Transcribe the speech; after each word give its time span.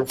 Bom 0.00 0.06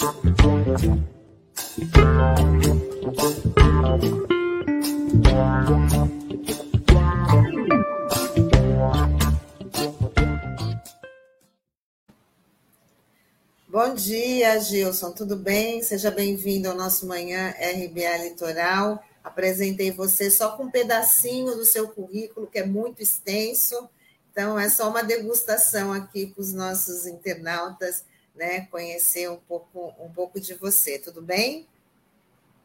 dia, 13.95 14.59
Gilson, 14.59 15.11
tudo 15.11 15.35
bem? 15.35 15.81
Seja 15.81 16.11
bem-vindo 16.11 16.69
ao 16.69 16.75
nosso 16.75 17.07
Manhã 17.07 17.49
RBA 17.49 18.25
Litoral. 18.25 19.03
Apresentei 19.23 19.89
você 19.89 20.29
só 20.29 20.55
com 20.55 20.65
um 20.65 20.71
pedacinho 20.71 21.55
do 21.55 21.65
seu 21.65 21.87
currículo, 21.87 22.45
que 22.45 22.59
é 22.59 22.65
muito 22.65 23.01
extenso, 23.01 23.89
então 24.31 24.59
é 24.59 24.69
só 24.69 24.87
uma 24.87 25.01
degustação 25.01 25.91
aqui 25.91 26.27
para 26.27 26.41
os 26.41 26.53
nossos 26.53 27.07
internautas 27.07 28.03
né, 28.39 28.61
conhecer 28.67 29.29
um 29.29 29.37
pouco, 29.37 29.93
um 29.99 30.09
pouco 30.11 30.39
de 30.39 30.53
você, 30.53 30.97
tudo 30.97 31.21
bem? 31.21 31.67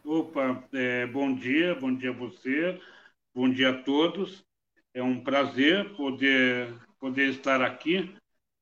Opa, 0.05 0.63
é, 0.73 1.05
bom 1.07 1.35
dia, 1.35 1.75
bom 1.75 1.93
dia 1.93 2.11
a 2.11 2.15
você, 2.15 2.81
bom 3.35 3.51
dia 3.51 3.71
a 3.71 3.83
todos. 3.83 4.45
É 4.95 5.03
um 5.03 5.25
prazer 5.25 5.97
poder, 5.97 6.73
poder 7.01 7.31
estar 7.31 7.61
aqui 7.61 8.15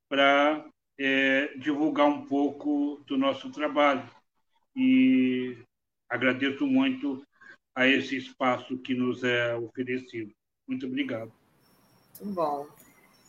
para 0.08 0.64
é, 0.98 1.48
divulgar 1.58 2.06
um 2.06 2.24
pouco 2.24 3.02
do 3.06 3.18
nosso 3.18 3.50
trabalho. 3.50 4.08
E 4.74 5.58
agradeço 6.08 6.66
muito 6.66 7.22
a 7.74 7.86
esse 7.86 8.16
espaço 8.16 8.78
que 8.78 8.94
nos 8.94 9.22
é 9.22 9.54
oferecido. 9.54 10.32
Muito 10.66 10.86
obrigado. 10.86 11.30
Muito 12.18 12.34
bom. 12.34 12.81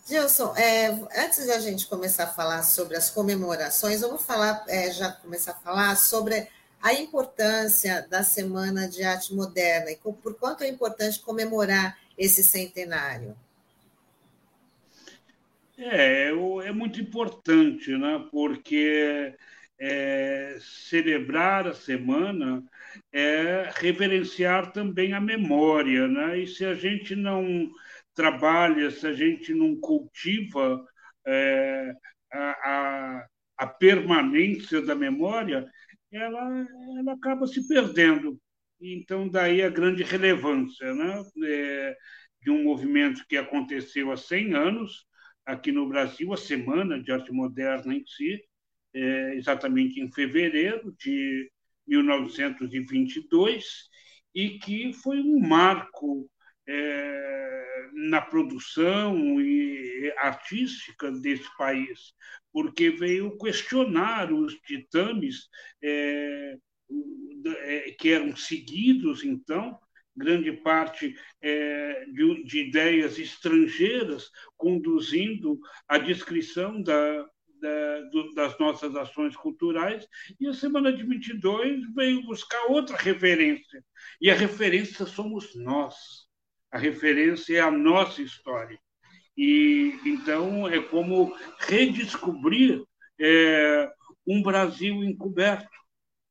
Gilson, 0.06 0.54
é, 0.58 0.88
antes 1.24 1.48
da 1.48 1.60
gente 1.60 1.88
começar 1.88 2.26
a 2.26 2.34
falar 2.34 2.62
sobre 2.64 2.98
as 2.98 3.10
comemorações, 3.10 4.02
vamos 4.02 4.26
falar, 4.26 4.66
é, 4.68 4.92
já 4.92 5.12
começar 5.12 5.52
a 5.52 5.56
falar 5.56 5.96
sobre 5.96 6.46
a 6.82 6.94
importância 6.94 8.06
da 8.10 8.22
Semana 8.22 8.86
de 8.86 9.02
Arte 9.02 9.34
Moderna 9.34 9.92
e 9.92 9.96
por 9.96 10.36
quanto 10.36 10.64
é 10.64 10.68
importante 10.68 11.22
comemorar 11.22 11.98
esse 12.18 12.44
centenário. 12.44 13.34
É, 15.78 16.30
é 16.66 16.72
muito 16.74 17.00
importante, 17.00 17.92
né? 17.98 18.28
porque 18.30 19.34
é, 19.80 20.58
celebrar 20.90 21.66
a 21.66 21.74
semana 21.74 22.62
é 23.12 23.70
reverenciar 23.76 24.74
também 24.74 25.14
a 25.14 25.22
memória. 25.22 26.10
Né? 26.10 26.40
E 26.40 26.48
se 26.48 26.66
a 26.66 26.74
gente 26.74 27.16
não 27.16 27.72
trabalha, 28.14 28.92
se 28.92 29.06
a 29.08 29.14
gente 29.14 29.54
não 29.54 29.80
cultiva 29.80 30.84
é, 31.26 31.94
a, 32.32 32.40
a, 32.40 33.28
a, 33.60 33.68
permanência 33.68 34.82
da 34.82 34.96
memória, 34.96 35.66
ela, 36.12 36.66
ela 37.00 37.14
acaba 37.14 37.48
se 37.48 37.68
perdendo. 37.68 38.40
Então, 38.80 39.30
daí 39.30 39.62
a 39.62 39.70
grande 39.70 40.04
relevância 40.04 40.94
né? 40.94 41.24
É, 41.46 41.96
de 42.42 42.52
um 42.52 42.64
movimento 42.64 43.26
que 43.28 43.38
aconteceu 43.38 44.12
há 44.12 44.18
100 44.18 44.54
anos, 44.54 45.06
aqui 45.46 45.72
no 45.72 45.88
Brasil, 45.88 46.34
a 46.34 46.38
Semana 46.38 47.02
de 47.02 47.12
Arte 47.12 47.32
Moderna 47.32 47.96
em 47.96 48.06
si, 48.06 48.44
é, 48.94 49.36
exatamente 49.36 50.00
em 50.00 50.12
fevereiro 50.12 50.94
de 51.00 51.50
1922, 51.88 53.90
e 54.36 54.60
que 54.60 54.94
foi 54.94 55.20
um 55.20 55.40
marco 55.40 56.30
é, 56.68 57.90
na 58.10 58.22
produção 58.22 59.40
e 59.42 60.14
artística 60.18 61.12
desse 61.12 61.50
país, 61.58 62.14
porque 62.52 62.92
veio 62.92 63.38
questionar 63.38 64.32
os 64.32 64.58
ditames 64.68 65.48
é, 65.82 66.58
é 67.46 67.92
que 67.98 68.10
eram 68.10 68.36
seguidos, 68.36 69.24
então, 69.24 69.78
grande 70.16 70.52
parte 70.52 71.16
é, 71.42 72.06
de, 72.06 72.44
de, 72.44 72.68
ideias 72.68 73.18
estrangeiras 73.18 74.30
conduzindo 74.56 75.60
a 75.88 75.98
descrição 75.98 76.82
da, 76.82 77.28
da, 77.60 78.02
do, 78.12 78.34
das 78.34 78.58
nossas 78.60 78.96
ações 78.96 79.36
culturais, 79.36 80.08
e 80.40 80.48
a 80.48 80.54
Semana 80.54 80.94
de 80.94 81.04
22 81.04 81.94
veio 81.96 82.24
buscar 82.24 82.66
outra 82.66 82.96
referência, 82.98 83.84
e 84.22 84.30
a 84.30 84.36
referência 84.36 85.06
somos 85.06 85.56
nós, 85.56 86.23
a 86.74 86.78
referência 86.80 87.58
é 87.58 87.60
a 87.60 87.70
nossa 87.70 88.20
história. 88.24 88.80
E 89.38 89.96
então 90.04 90.68
é 90.68 90.82
como 90.82 91.32
redescobrir 91.60 92.84
é, 93.22 93.92
um 94.26 94.42
Brasil 94.42 95.04
encoberto, 95.04 95.70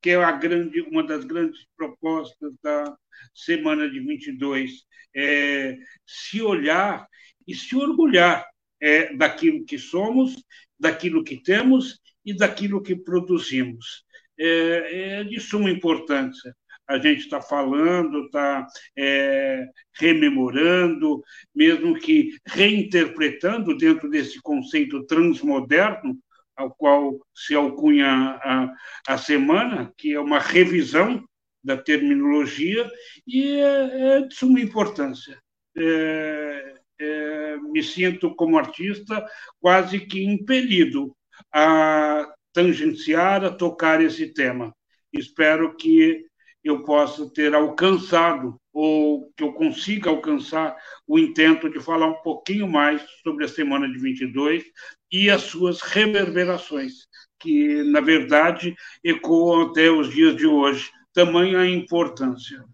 que 0.01 0.09
é 0.09 0.37
grande, 0.37 0.81
uma 0.81 1.01
das 1.01 1.23
grandes 1.23 1.65
propostas 1.77 2.53
da 2.61 2.93
semana 3.33 3.89
de 3.89 4.01
22, 4.01 4.83
é 5.15 5.77
se 6.05 6.41
olhar 6.41 7.07
e 7.47 7.55
se 7.55 7.73
orgulhar 7.77 8.45
é, 8.81 9.15
daquilo 9.15 9.63
que 9.63 9.77
somos, 9.77 10.35
daquilo 10.77 11.23
que 11.23 11.41
temos 11.41 12.01
e 12.25 12.35
daquilo 12.35 12.83
que 12.83 12.97
produzimos. 12.97 14.03
É, 14.37 15.19
é 15.19 15.23
de 15.23 15.39
suma 15.39 15.69
importância. 15.69 16.53
A 16.93 16.99
gente 16.99 17.21
está 17.21 17.41
falando, 17.41 18.25
está 18.25 18.67
é, 18.95 19.65
rememorando, 19.93 21.23
mesmo 21.55 21.95
que 21.95 22.37
reinterpretando 22.45 23.75
dentro 23.75 24.07
desse 24.07 24.39
conceito 24.39 25.03
transmoderno, 25.07 26.15
ao 26.55 26.69
qual 26.75 27.19
se 27.33 27.55
alcunha 27.55 28.07
a, 28.07 28.71
a 29.07 29.17
semana, 29.17 29.91
que 29.97 30.13
é 30.13 30.19
uma 30.19 30.37
revisão 30.37 31.27
da 31.63 31.75
terminologia, 31.75 32.87
e 33.25 33.53
é, 33.53 34.17
é 34.17 34.21
de 34.27 34.35
suma 34.35 34.61
importância. 34.61 35.41
É, 35.75 36.75
é, 36.99 37.57
me 37.57 37.81
sinto, 37.81 38.35
como 38.35 38.55
artista, 38.55 39.25
quase 39.59 39.99
que 39.99 40.23
impelido 40.23 41.17
a 41.51 42.31
tangenciar, 42.53 43.43
a 43.43 43.49
tocar 43.49 43.99
esse 43.99 44.31
tema. 44.31 44.71
Espero 45.11 45.75
que 45.75 46.23
eu 46.63 46.83
possa 46.83 47.29
ter 47.29 47.53
alcançado, 47.53 48.59
ou 48.71 49.31
que 49.35 49.43
eu 49.43 49.53
consiga 49.53 50.09
alcançar, 50.09 50.75
o 51.05 51.19
intento 51.19 51.69
de 51.69 51.79
falar 51.79 52.07
um 52.07 52.21
pouquinho 52.21 52.67
mais 52.67 53.03
sobre 53.21 53.45
a 53.45 53.47
Semana 53.47 53.87
de 53.91 53.99
22 53.99 54.63
e 55.11 55.29
as 55.29 55.41
suas 55.41 55.81
reverberações, 55.81 57.07
que, 57.39 57.83
na 57.83 58.01
verdade, 58.01 58.75
ecoam 59.03 59.69
até 59.69 59.91
os 59.91 60.09
dias 60.09 60.35
de 60.35 60.47
hoje. 60.47 60.89
Tamanha 61.13 61.65
importância. 61.65 62.65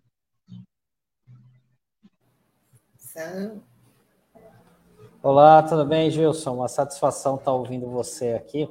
Olá, 5.21 5.61
tudo 5.61 5.83
bem, 5.83 6.09
Gilson? 6.09 6.55
Uma 6.55 6.69
satisfação 6.69 7.35
estar 7.35 7.51
ouvindo 7.51 7.85
você 7.87 8.29
aqui. 8.29 8.69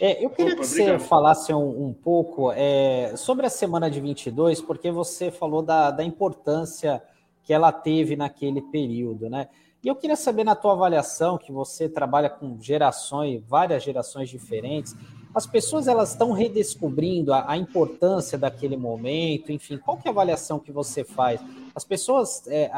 É, 0.00 0.24
eu 0.24 0.30
queria 0.30 0.52
Opa, 0.52 0.62
que 0.62 0.68
você 0.68 0.82
obrigado. 0.82 1.08
falasse 1.08 1.52
um, 1.52 1.86
um 1.86 1.92
pouco 1.92 2.52
é, 2.52 3.12
sobre 3.16 3.44
a 3.44 3.50
semana 3.50 3.90
de 3.90 4.00
22, 4.00 4.60
porque 4.60 4.88
você 4.92 5.32
falou 5.32 5.62
da, 5.62 5.90
da 5.90 6.04
importância 6.04 7.02
que 7.42 7.52
ela 7.52 7.72
teve 7.72 8.14
naquele 8.14 8.62
período, 8.62 9.28
né? 9.28 9.48
E 9.82 9.88
eu 9.88 9.96
queria 9.96 10.14
saber, 10.14 10.44
na 10.44 10.54
tua 10.54 10.74
avaliação, 10.74 11.36
que 11.36 11.50
você 11.50 11.88
trabalha 11.88 12.30
com 12.30 12.56
gerações, 12.60 13.42
várias 13.48 13.82
gerações 13.82 14.28
diferentes, 14.28 14.94
as 15.34 15.44
pessoas 15.44 15.88
elas 15.88 16.10
estão 16.10 16.30
redescobrindo 16.30 17.32
a, 17.32 17.50
a, 17.50 17.56
importância 17.56 18.38
daquele 18.38 18.76
momento, 18.76 19.50
enfim, 19.50 19.76
qual 19.76 19.96
que 19.96 20.06
é 20.06 20.10
a 20.10 20.12
avaliação 20.12 20.60
que 20.60 20.70
você 20.70 21.02
faz? 21.02 21.40
As 21.80 21.84
pessoas 21.86 22.46
é, 22.46 22.70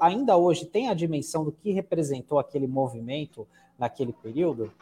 ainda 0.00 0.36
hoje 0.36 0.66
têm 0.66 0.88
a 0.88 0.94
dimensão 0.94 1.44
do 1.44 1.52
que 1.52 1.70
representou 1.70 2.40
aquele 2.40 2.66
movimento 2.66 3.46
naquele 3.78 4.12
período? 4.12 4.72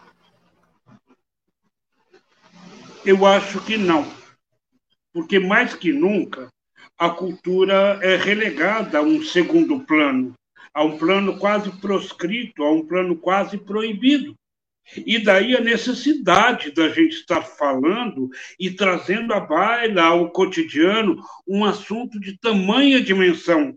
Eu 3.04 3.26
acho 3.26 3.62
que 3.66 3.76
não, 3.76 4.02
porque 5.12 5.38
mais 5.38 5.74
que 5.74 5.92
nunca 5.92 6.48
a 6.96 7.10
cultura 7.10 8.00
é 8.02 8.16
relegada 8.16 8.96
a 8.96 9.02
um 9.02 9.22
segundo 9.22 9.80
plano 9.80 10.32
a 10.72 10.82
um 10.82 10.96
plano 10.96 11.38
quase 11.38 11.70
proscrito, 11.78 12.62
a 12.62 12.72
um 12.72 12.86
plano 12.86 13.14
quase 13.14 13.58
proibido. 13.58 14.34
E 14.94 15.18
daí 15.18 15.56
a 15.56 15.60
necessidade 15.60 16.70
da 16.70 16.88
gente 16.88 17.16
estar 17.16 17.42
falando 17.42 18.28
e 18.58 18.70
trazendo 18.70 19.34
à 19.34 19.40
baila, 19.40 20.04
ao 20.04 20.30
cotidiano, 20.30 21.20
um 21.46 21.64
assunto 21.64 22.20
de 22.20 22.38
tamanha 22.38 23.00
dimensão, 23.00 23.76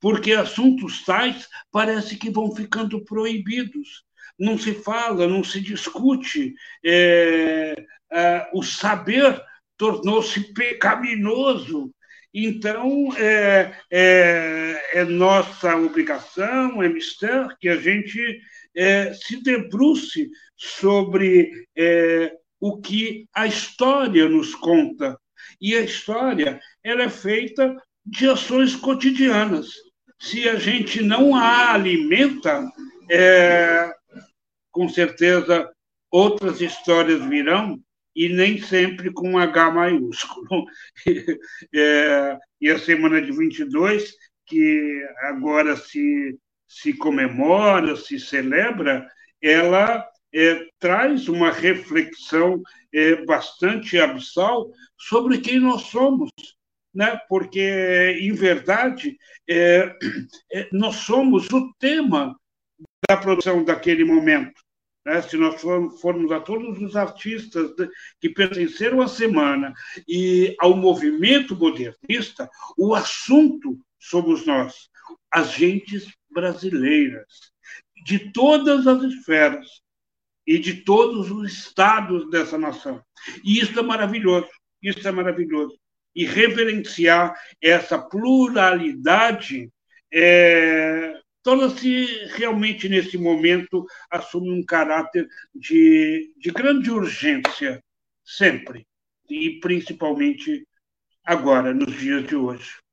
porque 0.00 0.32
assuntos 0.32 1.04
tais 1.04 1.48
parece 1.72 2.16
que 2.16 2.30
vão 2.30 2.54
ficando 2.54 3.04
proibidos. 3.04 4.04
Não 4.38 4.58
se 4.58 4.74
fala, 4.74 5.26
não 5.26 5.42
se 5.42 5.60
discute. 5.60 6.54
É, 6.84 7.74
é, 8.12 8.50
o 8.52 8.62
saber 8.62 9.42
tornou-se 9.76 10.52
pecaminoso 10.52 11.92
então, 12.38 13.08
é, 13.16 13.72
é, 13.90 15.00
é 15.00 15.04
nossa 15.04 15.74
obrigação, 15.74 16.82
é 16.82 16.88
mistério 16.88 17.56
que 17.58 17.66
a 17.66 17.76
gente 17.76 18.42
é, 18.76 19.12
se 19.14 19.42
debruce 19.42 20.30
sobre 20.56 21.50
é, 21.76 22.32
o 22.60 22.80
que 22.80 23.26
a 23.34 23.46
história 23.46 24.28
nos 24.28 24.54
conta. 24.54 25.18
E 25.60 25.74
a 25.74 25.80
história 25.80 26.60
ela 26.84 27.04
é 27.04 27.08
feita 27.08 27.74
de 28.04 28.28
ações 28.28 28.76
cotidianas. 28.76 29.68
Se 30.20 30.48
a 30.48 30.56
gente 30.56 31.02
não 31.02 31.34
a 31.34 31.72
alimenta, 31.72 32.64
é, 33.10 33.92
com 34.70 34.88
certeza 34.88 35.70
outras 36.10 36.60
histórias 36.60 37.24
virão 37.26 37.80
e 38.14 38.30
nem 38.30 38.60
sempre 38.60 39.12
com 39.12 39.38
H 39.38 39.70
maiúsculo. 39.70 40.64
É, 41.74 42.38
e 42.60 42.70
a 42.70 42.78
semana 42.78 43.20
de 43.20 43.30
22, 43.30 44.14
que 44.46 45.06
agora 45.20 45.76
se, 45.76 46.38
se 46.66 46.92
comemora, 46.92 47.96
se 47.96 48.18
celebra, 48.18 49.06
ela 49.42 50.06
é, 50.34 50.66
traz 50.78 51.28
uma 51.28 51.50
reflexão 51.50 52.62
é, 52.92 53.24
bastante 53.24 53.98
abissal 53.98 54.70
sobre 54.96 55.38
quem 55.38 55.58
nós 55.58 55.82
somos, 55.82 56.30
né? 56.94 57.18
porque, 57.28 58.18
em 58.20 58.32
verdade, 58.32 59.16
é 59.48 59.94
nós 60.72 60.96
somos 60.96 61.48
o 61.50 61.72
tema 61.78 62.38
da 63.08 63.16
produção 63.16 63.64
daquele 63.64 64.04
momento. 64.04 64.60
Né? 65.04 65.22
Se 65.22 65.36
nós 65.36 65.60
formos 65.60 66.32
a 66.32 66.40
todos 66.40 66.80
os 66.82 66.96
artistas 66.96 67.70
que 68.20 68.28
pertenceram 68.28 69.00
à 69.00 69.08
semana 69.08 69.72
e 70.08 70.54
ao 70.58 70.76
movimento 70.76 71.54
modernista, 71.54 72.50
o 72.76 72.94
assunto 72.94 73.78
somos 73.98 74.44
nós, 74.44 74.88
as 75.30 75.52
gentes 75.52 76.08
brasileiras, 76.36 77.50
de 78.04 78.30
todas 78.30 78.86
as 78.86 79.02
esferas 79.02 79.66
e 80.46 80.58
de 80.58 80.82
todos 80.82 81.30
os 81.30 81.50
estados 81.50 82.28
dessa 82.30 82.58
nação. 82.58 83.02
E 83.42 83.58
isso 83.58 83.78
é 83.78 83.82
maravilhoso, 83.82 84.48
isso 84.82 85.08
é 85.08 85.10
maravilhoso. 85.10 85.78
E 86.14 86.26
reverenciar 86.26 87.34
essa 87.60 87.98
pluralidade 87.98 89.70
é, 90.12 91.18
torna-se 91.42 92.04
realmente, 92.34 92.86
nesse 92.86 93.16
momento, 93.16 93.86
assume 94.10 94.50
um 94.50 94.64
caráter 94.64 95.26
de, 95.54 96.32
de 96.36 96.50
grande 96.50 96.90
urgência, 96.90 97.82
sempre, 98.22 98.86
e 99.28 99.58
principalmente 99.60 100.66
agora, 101.24 101.72
nos 101.72 101.98
dias 101.98 102.26
de 102.26 102.36
hoje. 102.36 102.85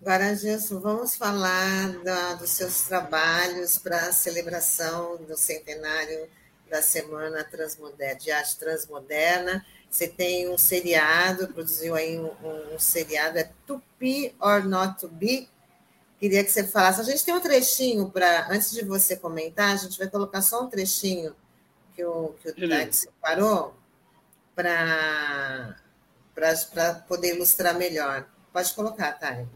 Agora, 0.00 0.34
Gilson, 0.36 0.78
vamos 0.80 1.16
falar 1.16 1.88
da, 2.04 2.34
dos 2.34 2.50
seus 2.50 2.82
trabalhos 2.82 3.78
para 3.78 3.96
a 4.08 4.12
celebração 4.12 5.16
do 5.24 5.36
centenário 5.36 6.28
da 6.70 6.82
Semana 6.82 7.42
Transmoderna, 7.44 8.14
de 8.14 8.30
Arte 8.30 8.56
Transmoderna. 8.56 9.64
Você 9.90 10.06
tem 10.06 10.48
um 10.48 10.58
seriado, 10.58 11.48
produziu 11.48 11.94
aí 11.94 12.18
um, 12.18 12.30
um, 12.42 12.74
um 12.74 12.78
seriado, 12.78 13.38
é 13.38 13.50
To 13.66 13.82
Be 13.98 14.34
or 14.40 14.64
Not 14.64 15.00
To 15.00 15.08
Be, 15.08 15.48
Queria 16.18 16.42
que 16.42 16.50
você 16.50 16.64
falasse. 16.64 17.00
A 17.00 17.04
gente 17.04 17.24
tem 17.24 17.34
um 17.34 17.40
trechinho 17.40 18.10
para, 18.10 18.50
antes 18.50 18.70
de 18.70 18.82
você 18.84 19.16
comentar, 19.16 19.74
a 19.74 19.76
gente 19.76 19.98
vai 19.98 20.08
colocar 20.08 20.40
só 20.40 20.64
um 20.64 20.68
trechinho 20.68 21.36
que 21.94 22.02
o, 22.04 22.34
que 22.40 22.48
o 22.48 22.68
Tati 22.68 22.96
separou 22.96 23.74
para 24.54 25.76
poder 27.06 27.34
ilustrar 27.34 27.74
melhor. 27.74 28.26
Pode 28.50 28.72
colocar, 28.72 29.12
Thay. 29.12 29.46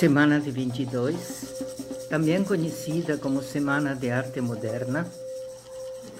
Semana 0.00 0.40
de 0.40 0.50
22, 0.50 2.08
também 2.08 2.42
conhecida 2.42 3.18
como 3.18 3.42
Semana 3.42 3.94
de 3.94 4.10
Arte 4.10 4.40
Moderna, 4.40 5.04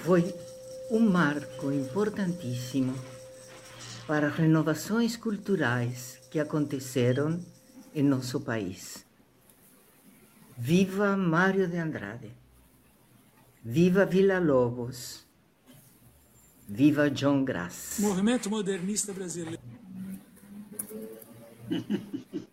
foi 0.04 0.34
um 0.90 1.00
marco 1.00 1.72
importantíssimo 1.72 2.94
para 4.06 4.28
renovações 4.28 5.16
culturais 5.16 6.20
que 6.30 6.38
aconteceram 6.38 7.40
em 7.94 8.02
nosso 8.02 8.42
país. 8.42 9.02
Viva 10.58 11.16
Mário 11.16 11.66
de 11.66 11.78
Andrade! 11.78 12.30
Viva 13.64 14.04
Vila 14.04 14.38
Lobos! 14.38 15.26
Viva 16.68 17.08
John 17.08 17.46
Grass! 17.46 17.96
Movimento 17.98 18.50
modernista 18.50 19.14
brasileiro. 19.14 19.62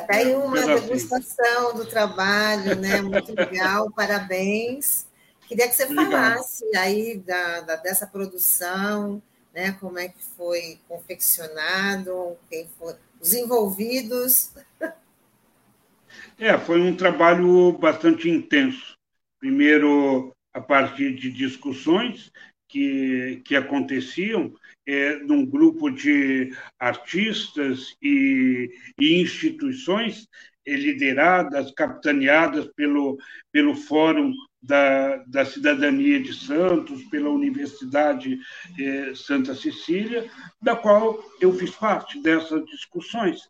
Está 0.00 0.16
aí 0.16 0.34
uma 0.34 0.60
degustação 0.60 1.74
do 1.74 1.86
trabalho, 1.86 2.76
né? 2.76 3.00
Muito 3.02 3.34
legal, 3.34 3.90
parabéns. 3.94 5.06
Queria 5.46 5.68
que 5.68 5.74
você 5.76 5.92
falasse 5.94 6.64
aí 6.76 7.18
da, 7.18 7.60
da, 7.60 7.76
dessa 7.76 8.06
produção, 8.06 9.22
né? 9.54 9.72
Como 9.80 9.98
é 9.98 10.08
que 10.08 10.22
foi 10.36 10.78
confeccionado, 10.88 12.36
quem 12.50 12.68
foi, 12.78 12.94
os 13.20 13.34
envolvidos. 13.34 14.52
É, 16.38 16.56
foi 16.58 16.80
um 16.80 16.96
trabalho 16.96 17.72
bastante 17.72 18.28
intenso. 18.28 18.96
Primeiro, 19.38 20.34
a 20.52 20.60
partir 20.60 21.14
de 21.14 21.30
discussões 21.30 22.32
que, 22.68 23.42
que 23.44 23.54
aconteciam 23.54 24.54
é, 24.86 25.16
num 25.16 25.44
grupo 25.46 25.90
de 25.90 26.52
artistas 26.78 27.96
e, 28.02 28.70
e 28.98 29.20
instituições 29.20 30.28
lideradas, 30.66 31.70
capitaneadas 31.72 32.66
pelo, 32.74 33.18
pelo 33.52 33.74
Fórum 33.74 34.32
da, 34.62 35.16
da 35.26 35.44
Cidadania 35.44 36.20
de 36.20 36.32
Santos, 36.32 37.04
pela 37.04 37.28
Universidade 37.28 38.38
eh, 38.80 39.12
Santa 39.14 39.54
Cecília, 39.54 40.30
da 40.62 40.74
qual 40.74 41.22
eu 41.40 41.52
fiz 41.52 41.70
parte 41.70 42.20
dessas 42.22 42.64
discussões, 42.64 43.42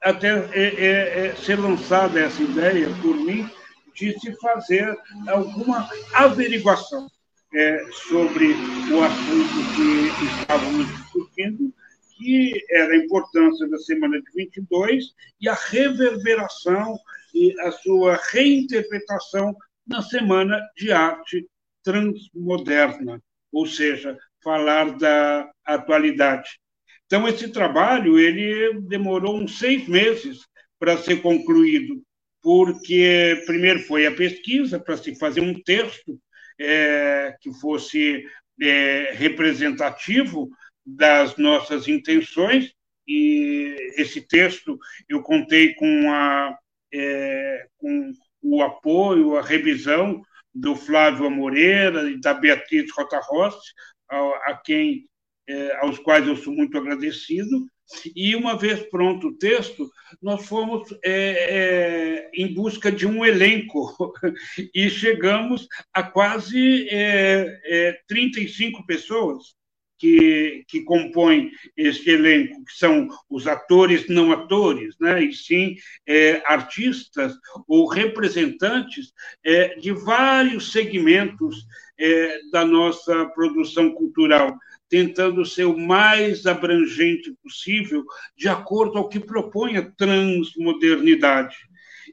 até 0.00 0.28
é, 0.52 1.26
é, 1.26 1.34
ser 1.34 1.58
lançada 1.58 2.20
essa 2.20 2.40
ideia 2.40 2.88
por 3.02 3.16
mim 3.16 3.50
de 3.94 4.18
se 4.20 4.32
fazer 4.36 4.96
alguma 5.26 5.90
averiguação 6.14 7.10
é, 7.52 7.84
sobre 7.92 8.52
o 8.92 9.02
assunto 9.02 9.54
que 9.74 10.40
estávamos 10.40 10.86
discutindo, 10.86 11.74
que 12.16 12.52
era 12.70 12.92
a 12.92 12.96
importância 12.96 13.68
da 13.68 13.78
semana 13.78 14.20
de 14.20 14.30
22 14.34 15.14
e 15.40 15.48
a 15.48 15.54
reverberação 15.54 16.98
e 17.34 17.58
a 17.60 17.72
sua 17.72 18.20
reinterpretação 18.30 19.54
na 19.86 20.02
semana 20.02 20.60
de 20.76 20.92
arte 20.92 21.46
transmoderna, 21.82 23.22
ou 23.52 23.66
seja, 23.66 24.16
falar 24.42 24.96
da 24.96 25.50
atualidade. 25.64 26.60
Então 27.06 27.26
esse 27.26 27.48
trabalho 27.48 28.18
ele 28.18 28.80
demorou 28.82 29.36
uns 29.36 29.58
seis 29.58 29.88
meses 29.88 30.46
para 30.78 30.96
ser 30.96 31.20
concluído, 31.20 32.00
porque 32.42 33.42
primeiro 33.46 33.80
foi 33.80 34.06
a 34.06 34.14
pesquisa 34.14 34.78
para 34.78 34.96
se 34.96 35.18
fazer 35.18 35.40
um 35.40 35.60
texto 35.62 36.18
é, 36.60 37.34
que 37.40 37.52
fosse 37.54 38.24
é, 38.60 39.12
representativo 39.14 40.50
das 40.84 41.36
nossas 41.36 41.88
intenções, 41.88 42.72
e 43.08 43.76
esse 43.96 44.20
texto 44.20 44.78
eu 45.08 45.22
contei 45.22 45.74
com, 45.74 46.12
a, 46.12 46.56
é, 46.92 47.66
com 47.78 48.12
o 48.42 48.62
apoio, 48.62 49.36
a 49.36 49.42
revisão 49.42 50.22
do 50.54 50.76
Flávio 50.76 51.30
Moreira 51.30 52.10
e 52.10 52.20
da 52.20 52.34
Beatriz 52.34 52.90
Rota 52.92 53.20
Rossi, 53.20 53.72
a, 54.08 54.18
a 54.50 54.60
quem, 54.62 55.06
é, 55.48 55.76
aos 55.76 55.98
quais 55.98 56.26
eu 56.26 56.36
sou 56.36 56.52
muito 56.52 56.76
agradecido. 56.76 57.66
E 58.14 58.34
uma 58.36 58.56
vez 58.56 58.80
pronto 58.88 59.28
o 59.28 59.36
texto, 59.36 59.90
nós 60.22 60.46
fomos 60.46 60.90
é, 61.04 61.10
é, 61.12 62.30
em 62.34 62.52
busca 62.52 62.90
de 62.90 63.06
um 63.06 63.24
elenco. 63.24 64.12
E 64.74 64.88
chegamos 64.90 65.66
a 65.92 66.02
quase 66.02 66.88
é, 66.90 68.00
35 68.06 68.80
é, 68.80 68.86
pessoas 68.86 69.59
que, 70.00 70.64
que 70.66 70.82
compõem 70.82 71.52
este 71.76 72.10
elenco, 72.10 72.64
que 72.64 72.72
são 72.72 73.06
os 73.28 73.46
atores 73.46 74.08
não 74.08 74.32
atores, 74.32 74.96
né? 74.98 75.22
e 75.22 75.34
sim 75.34 75.76
é, 76.06 76.42
artistas 76.46 77.34
ou 77.68 77.86
representantes 77.86 79.12
é, 79.44 79.76
de 79.76 79.92
vários 79.92 80.72
segmentos 80.72 81.66
é, 81.98 82.40
da 82.50 82.64
nossa 82.64 83.26
produção 83.26 83.92
cultural, 83.92 84.56
tentando 84.88 85.44
ser 85.44 85.66
o 85.66 85.78
mais 85.78 86.46
abrangente 86.46 87.32
possível, 87.42 88.02
de 88.34 88.48
acordo 88.48 88.98
ao 88.98 89.08
que 89.08 89.20
propõe 89.20 89.76
a 89.76 89.90
transmodernidade. 89.92 91.54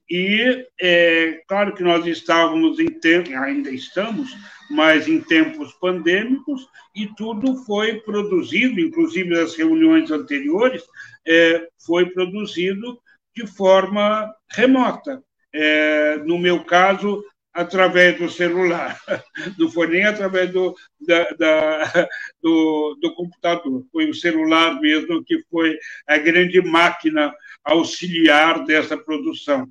E 0.10 0.66
é 0.80 1.42
claro 1.48 1.74
que 1.76 1.84
nós 1.84 2.06
estávamos 2.06 2.80
em 2.80 2.88
tempo, 2.88 3.30
ainda 3.38 3.70
estamos, 3.70 4.34
mas 4.70 5.08
em 5.08 5.20
tempos 5.20 5.74
pandêmicos, 5.74 6.66
e 6.96 7.08
tudo 7.16 7.58
foi 7.66 8.00
produzido, 8.02 8.80
inclusive 8.80 9.38
as 9.38 9.56
reuniões 9.56 10.10
anteriores, 10.10 10.84
é, 11.26 11.68
foi 11.86 12.10
produzido 12.10 13.00
de 13.36 13.46
forma 13.46 14.34
remota. 14.50 15.22
É, 15.54 16.18
no 16.18 16.38
meu 16.38 16.64
caso, 16.64 17.24
através 17.54 18.18
do 18.18 18.30
celular, 18.30 19.00
não 19.58 19.70
foi 19.70 19.88
nem 19.88 20.06
através 20.06 20.52
do, 20.52 20.76
da, 21.02 21.24
da, 21.32 22.08
do, 22.42 22.98
do, 23.02 23.14
computador, 23.16 23.84
foi 23.92 24.10
o 24.10 24.14
celular 24.14 24.80
mesmo 24.80 25.24
que 25.24 25.44
foi 25.50 25.78
a 26.08 26.18
grande 26.18 26.62
máquina 26.62 27.34
auxiliar 27.64 28.64
dessa 28.64 28.98
produção 28.98 29.68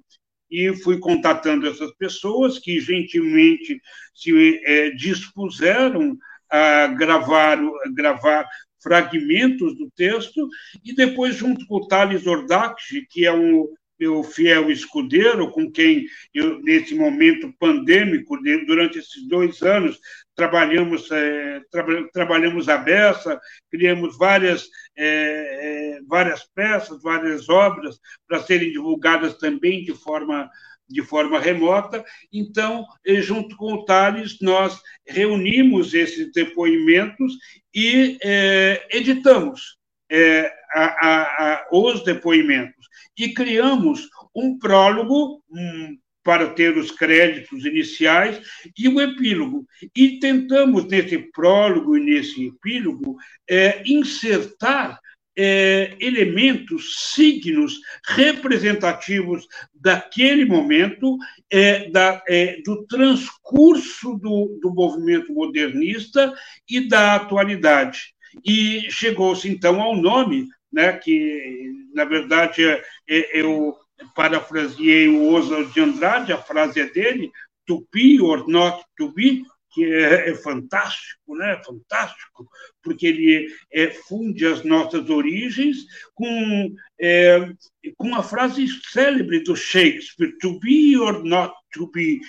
e 0.50 0.74
fui 0.76 0.98
contatando 0.98 1.66
essas 1.66 1.92
pessoas 1.96 2.58
que 2.58 2.80
gentilmente 2.80 3.80
se 4.14 4.60
é, 4.64 4.90
dispuseram 4.90 6.16
a 6.50 6.86
gravar, 6.88 7.58
gravar 7.94 8.46
fragmentos 8.82 9.76
do 9.76 9.90
texto, 9.96 10.48
e 10.84 10.94
depois, 10.94 11.34
junto 11.34 11.66
com 11.66 11.76
o 11.76 11.88
Thales 11.88 12.26
Ordakji, 12.26 13.06
que 13.10 13.26
é 13.26 13.32
um 13.32 13.66
meu 13.98 14.22
fiel 14.22 14.70
escudeiro, 14.70 15.50
com 15.50 15.70
quem 15.70 16.06
eu, 16.34 16.60
nesse 16.62 16.94
momento 16.94 17.52
pandêmico, 17.58 18.38
durante 18.66 18.98
esses 18.98 19.26
dois 19.26 19.62
anos, 19.62 19.98
trabalhamos, 20.34 21.10
é, 21.10 21.60
tra 21.70 21.84
trabalhamos 22.12 22.68
a 22.68 22.76
beça, 22.76 23.40
criamos 23.70 24.16
várias, 24.18 24.68
é, 24.96 25.98
é, 25.98 26.00
várias 26.06 26.44
peças, 26.54 27.02
várias 27.02 27.48
obras 27.48 27.98
para 28.28 28.42
serem 28.42 28.70
divulgadas 28.70 29.38
também 29.38 29.84
de 29.84 29.94
forma 29.94 30.48
de 30.88 31.02
forma 31.02 31.40
remota. 31.40 32.04
Então, 32.32 32.86
junto 33.18 33.56
com 33.56 33.72
o 33.72 33.84
Thales, 33.84 34.38
nós 34.40 34.80
reunimos 35.04 35.92
esses 35.94 36.30
depoimentos 36.30 37.36
e 37.74 38.16
é, 38.22 38.86
editamos 38.92 39.75
é, 40.10 40.52
a, 40.72 40.84
a, 40.84 41.22
a, 41.54 41.66
os 41.72 42.04
depoimentos 42.04 42.86
e 43.18 43.32
criamos 43.32 44.08
um 44.34 44.58
prólogo 44.58 45.42
um, 45.50 45.98
para 46.22 46.48
ter 46.50 46.76
os 46.76 46.90
créditos 46.90 47.64
iniciais 47.64 48.40
e 48.76 48.88
o 48.88 49.00
epílogo. 49.00 49.64
E 49.94 50.18
tentamos, 50.18 50.84
nesse 50.86 51.18
prólogo 51.18 51.96
e 51.96 52.00
nesse 52.00 52.48
epílogo, 52.48 53.16
é, 53.48 53.82
insertar 53.86 54.98
é, 55.38 55.94
elementos, 56.00 57.12
signos 57.14 57.78
representativos 58.04 59.46
daquele 59.74 60.44
momento, 60.44 61.16
é, 61.50 61.90
da, 61.90 62.22
é, 62.26 62.60
do 62.64 62.86
transcurso 62.86 64.14
do, 64.16 64.58
do 64.60 64.74
movimento 64.74 65.32
modernista 65.32 66.34
e 66.68 66.88
da 66.88 67.14
atualidade. 67.14 68.15
E 68.44 68.90
chegou-se, 68.90 69.48
então, 69.48 69.80
ao 69.80 69.96
nome, 69.96 70.48
né, 70.72 70.92
que, 70.92 71.72
na 71.94 72.04
verdade, 72.04 72.64
é, 72.64 72.82
é, 73.08 73.40
eu 73.40 73.76
parafraseei 74.14 75.08
o 75.08 75.32
Oswald 75.32 75.72
de 75.72 75.80
Andrade, 75.80 76.32
a 76.32 76.38
frase 76.38 76.80
é 76.80 76.86
dele, 76.86 77.30
to 77.66 77.86
be 77.92 78.20
or 78.20 78.48
not 78.48 78.84
to 78.96 79.12
be, 79.12 79.44
que 79.76 79.84
é, 79.84 80.30
é, 80.30 80.34
fantástico, 80.34 81.36
né? 81.36 81.60
Fantástico, 81.62 82.48
porque 82.82 83.06
ele 83.06 83.46
é, 83.70 83.90
funde 83.90 84.46
as 84.46 84.64
nossas 84.64 85.10
origens 85.10 85.84
com 86.14 86.74
é, 86.98 87.50
com 87.98 88.14
a 88.14 88.22
frase 88.22 88.66
célebre 88.90 89.44
do 89.44 89.54
Shakespeare: 89.54 90.34
"To 90.40 90.58
be 90.60 90.96
or 90.96 91.22
not 91.22 91.52
to 91.74 91.90
be, 91.90 92.20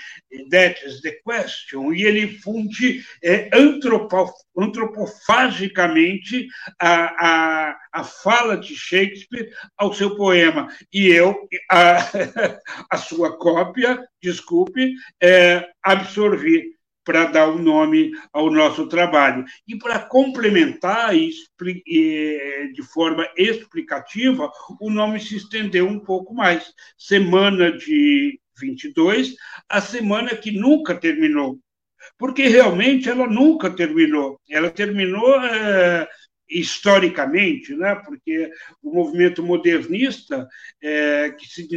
that 0.49 0.85
is 0.85 0.99
the 1.01 1.13
question". 1.23 1.93
E 1.93 2.03
ele 2.03 2.37
funde 2.39 3.01
é, 3.23 3.49
antropo, 3.53 4.29
antropofagicamente 4.57 6.49
a, 6.81 7.69
a, 7.69 7.77
a 7.93 8.03
fala 8.03 8.57
de 8.57 8.75
Shakespeare 8.75 9.49
ao 9.77 9.93
seu 9.93 10.17
poema. 10.17 10.67
E 10.91 11.07
eu 11.07 11.47
a, 11.71 11.99
a 12.91 12.97
sua 12.97 13.37
cópia, 13.37 14.05
desculpe, 14.21 14.91
é, 15.21 15.65
absorvi 15.81 16.76
para 17.07 17.23
dar 17.23 17.47
o 17.47 17.55
um 17.55 17.63
nome 17.63 18.11
ao 18.33 18.51
nosso 18.51 18.85
trabalho. 18.85 19.45
E 19.65 19.77
para 19.77 19.97
complementar 19.97 21.15
de 21.15 22.83
forma 22.83 23.25
explicativa, 23.37 24.51
o 24.81 24.89
nome 24.89 25.21
se 25.21 25.37
estendeu 25.37 25.87
um 25.87 26.01
pouco 26.01 26.35
mais. 26.35 26.73
Semana 26.97 27.71
de 27.71 28.37
22, 28.59 29.35
a 29.69 29.79
semana 29.79 30.35
que 30.35 30.51
nunca 30.51 30.93
terminou. 30.95 31.57
Porque 32.17 32.47
realmente 32.47 33.09
ela 33.09 33.25
nunca 33.25 33.69
terminou. 33.69 34.37
Ela 34.49 34.69
terminou 34.69 35.41
é, 35.45 36.09
historicamente, 36.49 37.75
né? 37.75 37.95
porque 37.95 38.49
o 38.81 38.93
movimento 38.93 39.43
modernista, 39.43 40.47
é, 40.81 41.31
que 41.31 41.47
se, 41.47 41.67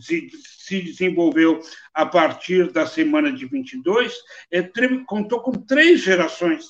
se, 0.00 0.30
se, 0.58 0.80
desenvolveu 0.82 1.60
a 1.94 2.04
partir 2.04 2.72
da 2.72 2.86
semana 2.86 3.32
de 3.32 3.46
22, 3.46 4.14
é, 4.50 4.62
contou 5.06 5.40
com 5.40 5.52
três 5.52 6.00
gerações, 6.00 6.66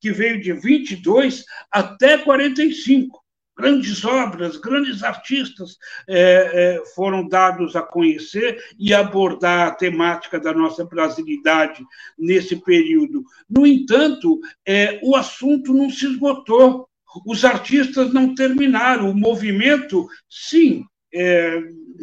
que 0.00 0.10
veio 0.12 0.40
de 0.40 0.52
22 0.52 1.44
até 1.70 2.18
45. 2.18 3.22
Grandes 3.56 4.02
obras, 4.04 4.56
grandes 4.56 5.02
artistas 5.02 5.76
é, 6.08 6.16
é, 6.78 6.86
foram 6.94 7.28
dados 7.28 7.76
a 7.76 7.82
conhecer 7.82 8.58
e 8.78 8.94
abordar 8.94 9.68
a 9.68 9.74
temática 9.74 10.40
da 10.40 10.54
nossa 10.54 10.84
brasilidade 10.84 11.84
nesse 12.18 12.56
período. 12.56 13.22
No 13.48 13.66
entanto, 13.66 14.40
é, 14.66 14.98
o 15.02 15.14
assunto 15.14 15.74
não 15.74 15.90
se 15.90 16.06
esgotou 16.06 16.88
os 17.26 17.44
artistas 17.44 18.12
não 18.12 18.34
terminaram, 18.34 19.10
o 19.10 19.16
movimento, 19.16 20.08
sim, 20.28 20.84
é, 21.14 21.58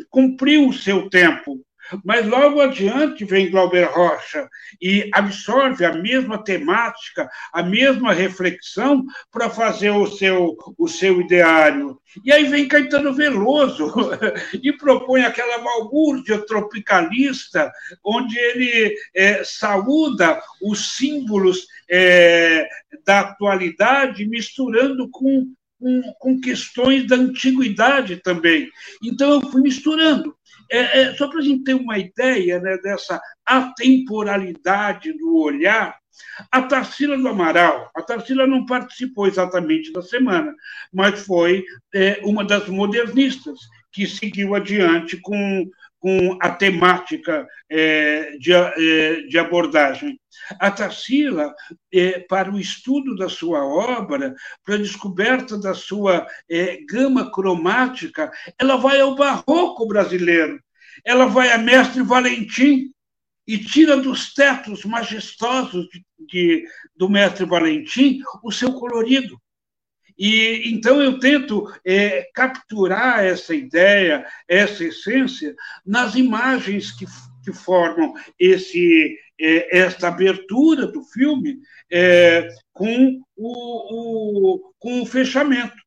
cumpriu 0.09 0.67
o 0.67 0.73
seu 0.73 1.09
tempo, 1.09 1.59
mas 2.03 2.27
logo 2.27 2.61
adiante 2.61 3.25
vem 3.25 3.49
Glauber 3.49 3.85
Rocha 3.85 4.47
e 4.81 5.09
absorve 5.13 5.83
a 5.85 5.93
mesma 5.93 6.43
temática, 6.43 7.29
a 7.51 7.63
mesma 7.63 8.13
reflexão 8.13 9.03
para 9.31 9.49
fazer 9.49 9.89
o 9.89 10.05
seu, 10.05 10.55
o 10.77 10.87
seu 10.87 11.19
ideário. 11.21 11.99
E 12.23 12.31
aí 12.31 12.45
vem 12.45 12.67
Caetano 12.67 13.13
Veloso 13.13 13.91
e 14.61 14.71
propõe 14.73 15.23
aquela 15.23 15.59
balbúrdia 15.59 16.45
tropicalista, 16.45 17.71
onde 18.03 18.37
ele 18.37 18.95
é, 19.15 19.43
saúda 19.43 20.39
os 20.61 20.97
símbolos 20.97 21.65
é, 21.89 22.67
da 23.05 23.21
atualidade, 23.21 24.27
misturando 24.27 25.09
com, 25.09 25.53
com, 25.79 26.01
com, 26.19 26.39
questões 26.39 27.07
da 27.07 27.15
antiguidade 27.15 28.17
também. 28.17 28.69
Então, 29.03 29.33
eu 29.33 29.41
fui 29.49 29.61
misturando. 29.61 30.35
É, 30.71 31.01
é, 31.01 31.15
só 31.15 31.27
para 31.27 31.39
a 31.39 31.43
gente 31.43 31.63
ter 31.63 31.73
uma 31.73 31.97
ideia 31.97 32.59
né, 32.59 32.77
dessa 32.77 33.19
atemporalidade 33.45 35.11
do 35.13 35.37
olhar, 35.37 35.97
a 36.51 36.61
Tarsila 36.61 37.17
do 37.17 37.27
Amaral, 37.27 37.89
a 37.95 38.01
Tarsila 38.01 38.45
não 38.45 38.65
participou 38.65 39.25
exatamente 39.25 39.91
da 39.91 40.01
semana, 40.01 40.53
mas 40.93 41.21
foi 41.21 41.63
é, 41.93 42.19
uma 42.23 42.43
das 42.43 42.67
modernistas 42.67 43.57
que 43.91 44.05
seguiu 44.05 44.53
adiante 44.53 45.17
com 45.17 45.69
com 45.99 46.37
a 46.41 46.49
temática 46.49 47.45
é, 47.69 48.31
de, 48.37 48.53
é, 48.53 49.21
de, 49.23 49.37
abordagem. 49.37 50.19
A 50.59 50.71
Tarsila, 50.71 51.53
é, 51.93 52.19
para 52.19 52.51
o 52.51 52.59
estudo 52.59 53.15
da 53.15 53.27
sua 53.29 53.63
obra, 53.65 54.33
para 54.65 54.75
a 54.75 54.79
descoberta 54.79 55.59
da 55.59 55.73
sua 55.73 56.25
gama 56.89 57.31
cromática, 57.31 58.31
ela 58.57 58.77
vai 58.77 59.01
ao 59.01 59.15
barroco 59.15 59.85
brasileiro. 59.87 60.59
ela 61.05 61.25
vai 61.25 61.51
a 61.51 61.57
Mestre 61.57 62.01
Valentim 62.01 62.91
e 63.47 63.57
tira 63.57 63.97
dos 63.97 64.33
tetos 64.33 64.85
majestosos 64.85 65.87
de, 65.89 66.05
de, 66.27 66.65
do 66.95 67.09
Mestre 67.09 67.45
Valentim 67.45 68.19
o 68.43 68.51
seu 68.51 68.73
colorido. 68.73 69.39
E 70.19 70.69
então 70.73 71.01
eu 71.01 71.17
tento 71.17 71.71
é, 71.85 72.29
capturar 72.33 73.23
essa 73.23 73.55
ideia, 73.55 74.25
essa 74.49 74.83
essência, 74.83 75.55
nas 75.85 76.15
imagens 76.15 76.91
que, 76.91 77.05
que 77.41 77.53
formam 77.53 78.13
esse, 78.37 79.17
é, 79.39 79.79
esta 79.79 80.09
abertura 80.09 80.85
do 80.85 81.01
filme 81.05 81.59
é, 81.89 82.49
com, 82.73 83.21
o, 83.37 84.57
o, 84.57 84.73
com 84.77 85.01
o 85.01 85.05
fechamento. 85.05 85.77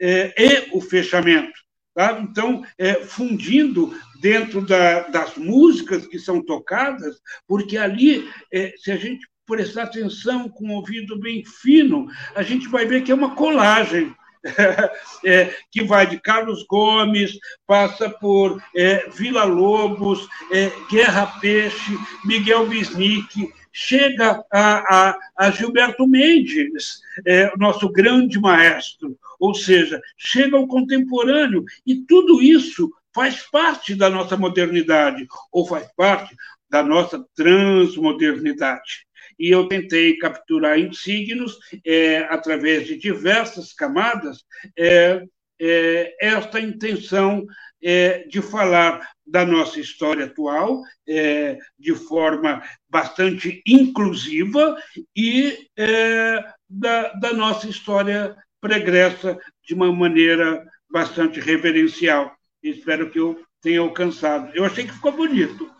É, 0.00 0.32
e 0.36 0.68
o 0.72 0.80
fechamento. 0.80 1.52
Tá? 1.94 2.18
Então, 2.20 2.64
é, 2.78 2.94
fundindo 2.94 3.94
dentro 4.20 4.64
da, 4.64 5.08
das 5.08 5.36
músicas 5.36 6.06
que 6.06 6.18
são 6.18 6.42
tocadas, 6.42 7.20
porque 7.46 7.76
ali, 7.76 8.26
é, 8.50 8.72
se 8.78 8.90
a 8.90 8.96
gente 8.96 9.28
prestar 9.52 9.82
atenção 9.82 10.48
com 10.48 10.68
o 10.68 10.76
ouvido 10.76 11.20
bem 11.20 11.44
fino, 11.44 12.08
a 12.34 12.42
gente 12.42 12.68
vai 12.68 12.86
ver 12.86 13.02
que 13.02 13.12
é 13.12 13.14
uma 13.14 13.34
colagem. 13.34 14.14
É, 15.24 15.54
que 15.70 15.84
vai 15.84 16.04
de 16.04 16.18
Carlos 16.18 16.64
Gomes, 16.64 17.38
passa 17.64 18.10
por 18.10 18.60
é, 18.74 19.08
Vila 19.08 19.44
Lobos, 19.44 20.26
é, 20.50 20.68
Guerra 20.90 21.38
Peixe, 21.40 21.96
Miguel 22.24 22.66
Bisnick, 22.66 23.48
chega 23.72 24.44
a, 24.52 25.10
a, 25.10 25.18
a 25.36 25.50
Gilberto 25.52 26.08
Mendes, 26.08 27.00
é, 27.24 27.56
nosso 27.56 27.88
grande 27.88 28.40
maestro, 28.40 29.16
ou 29.38 29.54
seja, 29.54 30.02
chega 30.18 30.56
ao 30.56 30.66
contemporâneo, 30.66 31.64
e 31.86 32.04
tudo 32.04 32.42
isso 32.42 32.90
faz 33.14 33.48
parte 33.48 33.94
da 33.94 34.10
nossa 34.10 34.36
modernidade, 34.36 35.24
ou 35.52 35.64
faz 35.64 35.86
parte 35.96 36.34
da 36.68 36.82
nossa 36.82 37.24
transmodernidade 37.36 39.06
e 39.38 39.50
eu 39.50 39.68
tentei 39.68 40.16
capturar 40.16 40.78
em 40.78 40.92
signos, 40.92 41.58
é, 41.84 42.18
através 42.30 42.86
de 42.86 42.96
diversas 42.96 43.72
camadas, 43.72 44.44
é, 44.78 45.24
é, 45.60 46.16
esta 46.20 46.60
intenção 46.60 47.44
é, 47.82 48.24
de 48.28 48.40
falar 48.40 49.08
da 49.26 49.44
nossa 49.44 49.80
história 49.80 50.26
atual 50.26 50.82
é, 51.08 51.58
de 51.78 51.94
forma 51.94 52.62
bastante 52.88 53.62
inclusiva 53.66 54.76
e 55.16 55.68
é, 55.76 56.44
da, 56.68 57.12
da 57.14 57.32
nossa 57.32 57.68
história 57.68 58.36
pregressa 58.60 59.38
de 59.64 59.74
uma 59.74 59.92
maneira 59.92 60.64
bastante 60.90 61.40
reverencial. 61.40 62.32
Espero 62.62 63.10
que 63.10 63.18
eu 63.18 63.42
tenha 63.60 63.80
alcançado. 63.80 64.52
Eu 64.54 64.64
achei 64.64 64.84
que 64.84 64.92
ficou 64.92 65.12
bonito. 65.12 65.70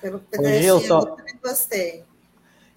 Pelo 0.00 0.20
Gilson, 0.60 0.98
eu 0.98 1.16
também 1.16 1.38
gostei. 1.40 2.04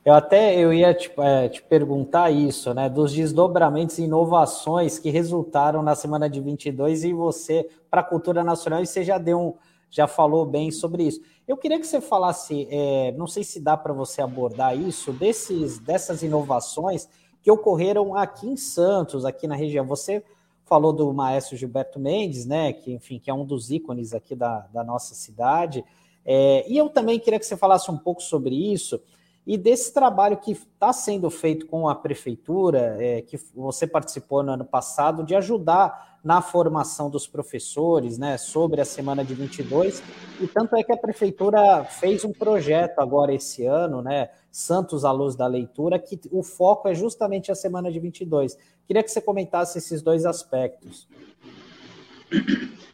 Eu 0.06 0.14
até 0.14 0.56
eu 0.56 0.72
ia 0.72 0.94
te, 0.94 1.12
é, 1.18 1.50
te, 1.50 1.64
perguntar 1.64 2.30
isso, 2.30 2.72
né? 2.76 2.88
Dos 2.88 3.12
desdobramentos 3.12 3.98
e 3.98 4.04
inovações 4.04 5.00
que 5.00 5.10
resultaram 5.10 5.82
na 5.82 5.96
semana 5.96 6.30
de 6.30 6.40
22 6.40 7.06
e 7.06 7.12
você 7.12 7.68
para 7.90 8.02
a 8.02 8.04
cultura 8.04 8.44
nacional 8.44 8.84
e 8.84 8.86
você 8.86 9.04
já 9.04 9.18
deu 9.18 9.40
um, 9.42 9.54
já 9.90 10.06
falou 10.06 10.46
bem 10.46 10.70
sobre 10.70 11.08
isso. 11.08 11.22
Eu 11.48 11.58
queria 11.58 11.80
que 11.80 11.88
você 11.88 12.00
falasse, 12.00 12.68
é, 12.70 13.14
não 13.14 13.26
sei 13.26 13.44
se 13.44 13.60
dá 13.60 13.76
para 13.76 13.94
você 13.94 14.22
abordar 14.22 14.78
isso, 14.78 15.12
desses 15.12 15.80
dessas 15.80 16.22
inovações 16.22 17.10
que 17.42 17.50
ocorreram 17.50 18.16
aqui 18.16 18.48
em 18.48 18.58
Santos, 18.58 19.26
aqui 19.26 19.48
na 19.48 19.56
região. 19.56 19.88
Você 19.88 20.24
falou 20.66 20.94
do 20.94 21.12
maestro 21.16 21.58
Gilberto 21.58 22.00
Mendes, 22.00 22.46
né? 22.46 22.74
Que 22.74 22.94
enfim, 22.94 23.18
que 23.18 23.32
é 23.32 23.34
um 23.34 23.44
dos 23.44 23.72
ícones 23.72 24.14
aqui 24.14 24.36
da, 24.36 24.68
da 24.72 24.84
nossa 24.84 25.16
cidade. 25.16 25.84
É, 26.24 26.64
e 26.70 26.78
eu 26.78 26.90
também 26.90 27.20
queria 27.20 27.40
que 27.40 27.46
você 27.46 27.58
falasse 27.58 27.90
um 27.90 27.98
pouco 27.98 28.22
sobre 28.22 28.54
isso 28.72 29.02
e 29.46 29.58
desse 29.58 29.94
trabalho 29.94 30.38
que 30.38 30.54
está 30.54 30.92
sendo 30.92 31.30
feito 31.30 31.68
com 31.68 31.88
a 31.88 31.94
prefeitura, 31.94 32.98
é, 33.00 33.22
que 33.22 33.38
você 33.54 33.86
participou 33.86 34.42
no 34.42 34.52
ano 34.52 34.66
passado, 34.66 35.24
de 35.24 35.36
ajudar 35.36 36.20
na 36.24 36.42
formação 36.42 37.08
dos 37.08 37.28
professores, 37.28 38.18
né, 38.18 38.38
sobre 38.38 38.82
a 38.82 38.86
semana 38.86 39.24
de 39.24 39.36
22, 39.36 40.02
e 40.42 40.48
tanto 40.48 40.76
é 40.76 40.84
que 40.84 40.92
a 40.92 40.98
prefeitura 40.98 41.84
fez 41.84 42.26
um 42.26 42.34
projeto 42.34 42.98
agora 42.98 43.32
esse 43.32 43.64
ano, 43.68 44.02
né, 44.02 44.30
Santos 44.52 45.06
à 45.06 45.12
Luz 45.12 45.36
da 45.36 45.46
Leitura, 45.46 46.00
que 46.00 46.20
o 46.32 46.42
foco 46.42 46.88
é 46.88 46.96
justamente 46.96 47.52
a 47.52 47.56
semana 47.56 47.92
de 47.92 48.00
22. 48.00 48.58
Queria 48.88 49.04
que 49.04 49.12
você 49.12 49.22
comentasse 49.22 49.78
esses 49.78 50.02
dois 50.02 50.26
aspectos. 50.26 51.08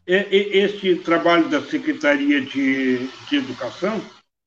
Este 0.06 0.96
trabalho 0.98 1.50
da 1.50 1.62
Secretaria 1.62 2.42
de, 2.42 3.08
de 3.30 3.36
Educação 3.38 4.02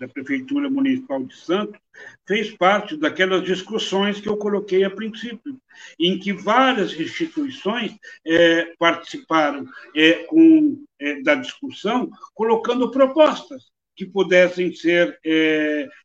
da 0.04 0.12
Prefeitura 0.12 0.68
Municipal 0.68 1.24
de 1.24 1.36
Santos, 1.36 1.80
fez 2.26 2.50
parte 2.56 2.96
daquelas 2.96 3.44
discussões 3.44 4.20
que 4.20 4.28
eu 4.28 4.36
coloquei 4.36 4.84
a 4.84 4.90
princípio, 4.90 5.58
em 5.98 6.18
que 6.18 6.32
várias 6.32 6.92
instituições 6.98 7.96
é, 8.26 8.74
participaram 8.78 9.66
é, 9.96 10.24
com, 10.24 10.84
é, 11.00 11.22
da 11.22 11.34
discussão, 11.34 12.10
colocando 12.34 12.90
propostas 12.90 13.72
que 13.96 14.04
pudessem 14.04 14.74
ser 14.74 15.16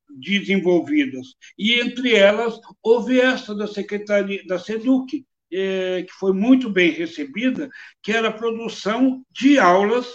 desenvolvidas. 0.07 1.33
E, 1.57 1.79
entre 1.79 2.13
elas, 2.13 2.59
houve 2.83 3.19
essa 3.19 3.55
da 3.55 3.65
Secretaria 3.65 4.45
da 4.45 4.59
SEDUC, 4.59 5.25
que 5.49 6.13
foi 6.19 6.31
muito 6.31 6.69
bem 6.69 6.91
recebida, 6.91 7.67
que 8.03 8.11
era 8.11 8.27
a 8.27 8.31
produção 8.31 9.23
de 9.31 9.57
aulas 9.57 10.05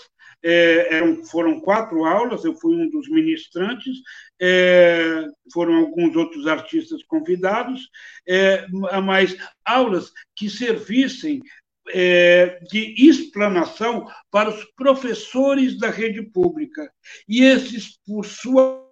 é, 0.44 0.94
eram, 0.94 1.24
foram 1.24 1.58
quatro 1.58 2.04
aulas, 2.04 2.44
eu 2.44 2.54
fui 2.54 2.76
um 2.76 2.90
dos 2.90 3.08
ministrantes, 3.08 3.96
é, 4.40 5.24
foram 5.50 5.76
alguns 5.76 6.14
outros 6.14 6.46
artistas 6.46 7.02
convidados, 7.04 7.88
é, 8.28 8.66
mas 9.02 9.34
aulas 9.64 10.12
que 10.36 10.50
servissem 10.50 11.40
é, 11.88 12.58
de 12.70 12.94
explanação 13.08 14.06
para 14.30 14.50
os 14.50 14.64
professores 14.76 15.78
da 15.78 15.88
rede 15.88 16.22
pública. 16.22 16.92
E 17.26 17.42
esses, 17.42 17.98
por 18.06 18.26
sua 18.26 18.84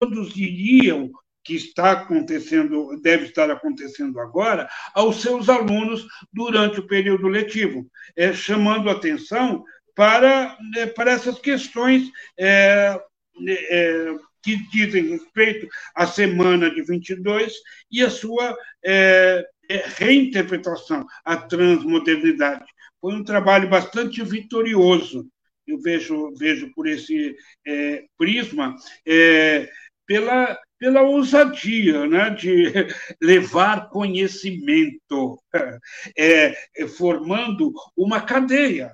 conduziriam 0.00 1.12
que 1.44 1.54
está 1.54 1.92
acontecendo, 1.92 3.00
deve 3.00 3.26
estar 3.26 3.50
acontecendo 3.50 4.20
agora, 4.20 4.68
aos 4.94 5.20
seus 5.20 5.48
alunos 5.48 6.06
durante 6.32 6.80
o 6.80 6.86
período 6.86 7.28
letivo, 7.28 7.86
é, 8.16 8.32
chamando 8.32 8.90
atenção 8.90 9.64
para, 9.94 10.56
né, 10.74 10.86
para 10.86 11.12
essas 11.12 11.38
questões 11.38 12.10
é, 12.38 12.98
é, 13.48 14.14
que 14.42 14.56
dizem 14.70 15.08
respeito 15.08 15.68
à 15.94 16.06
semana 16.06 16.70
de 16.70 16.82
22 16.82 17.54
e 17.90 18.02
a 18.02 18.10
sua 18.10 18.56
é, 18.84 19.46
é, 19.68 19.84
reinterpretação, 19.96 21.06
a 21.24 21.36
transmodernidade. 21.36 22.64
Foi 23.00 23.14
um 23.14 23.24
trabalho 23.24 23.68
bastante 23.68 24.22
vitorioso, 24.22 25.26
eu 25.66 25.80
vejo, 25.80 26.34
vejo 26.34 26.72
por 26.74 26.88
esse 26.88 27.36
é, 27.66 28.04
prisma, 28.18 28.74
é, 29.06 29.68
pela, 30.04 30.58
pela 30.78 31.02
ousadia 31.02 32.06
né, 32.06 32.30
de 32.30 32.72
levar 33.22 33.88
conhecimento, 33.88 35.38
formando 36.96 37.72
uma 37.96 38.20
cadeia 38.20 38.92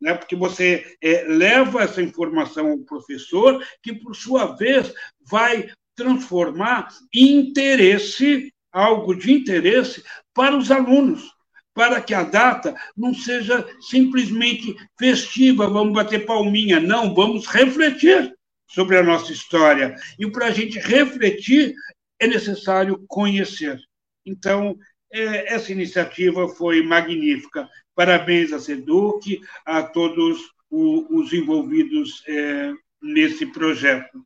né? 0.00 0.14
porque 0.14 0.34
você 0.34 0.96
é, 1.02 1.24
leva 1.24 1.82
essa 1.82 2.00
informação 2.02 2.70
ao 2.70 2.78
professor, 2.78 3.64
que, 3.82 3.92
por 3.92 4.14
sua 4.14 4.56
vez, 4.56 4.92
vai 5.20 5.70
transformar 5.94 6.88
em 7.12 7.40
interesse, 7.40 8.52
algo 8.72 9.14
de 9.14 9.32
interesse, 9.32 10.02
para 10.32 10.56
os 10.56 10.70
alunos, 10.70 11.30
para 11.74 12.00
que 12.00 12.14
a 12.14 12.22
data 12.22 12.74
não 12.96 13.14
seja 13.14 13.66
simplesmente 13.80 14.74
festiva, 14.98 15.68
vamos 15.68 15.92
bater 15.92 16.24
palminha, 16.24 16.80
não, 16.80 17.14
vamos 17.14 17.46
refletir 17.46 18.34
sobre 18.66 18.96
a 18.96 19.02
nossa 19.02 19.32
história. 19.32 19.94
E 20.18 20.30
para 20.30 20.46
a 20.46 20.50
gente 20.50 20.78
refletir, 20.78 21.74
é 22.18 22.26
necessário 22.26 23.04
conhecer. 23.08 23.78
Então, 24.24 24.76
é, 25.12 25.54
essa 25.54 25.72
iniciativa 25.72 26.48
foi 26.48 26.82
magnífica. 26.82 27.68
Parabéns 27.94 28.52
a 28.52 28.58
SEDUC, 28.58 29.40
a 29.64 29.82
todos 29.82 30.38
os 30.70 31.32
envolvidos 31.32 32.22
é, 32.28 32.72
nesse 33.02 33.46
projeto. 33.46 34.24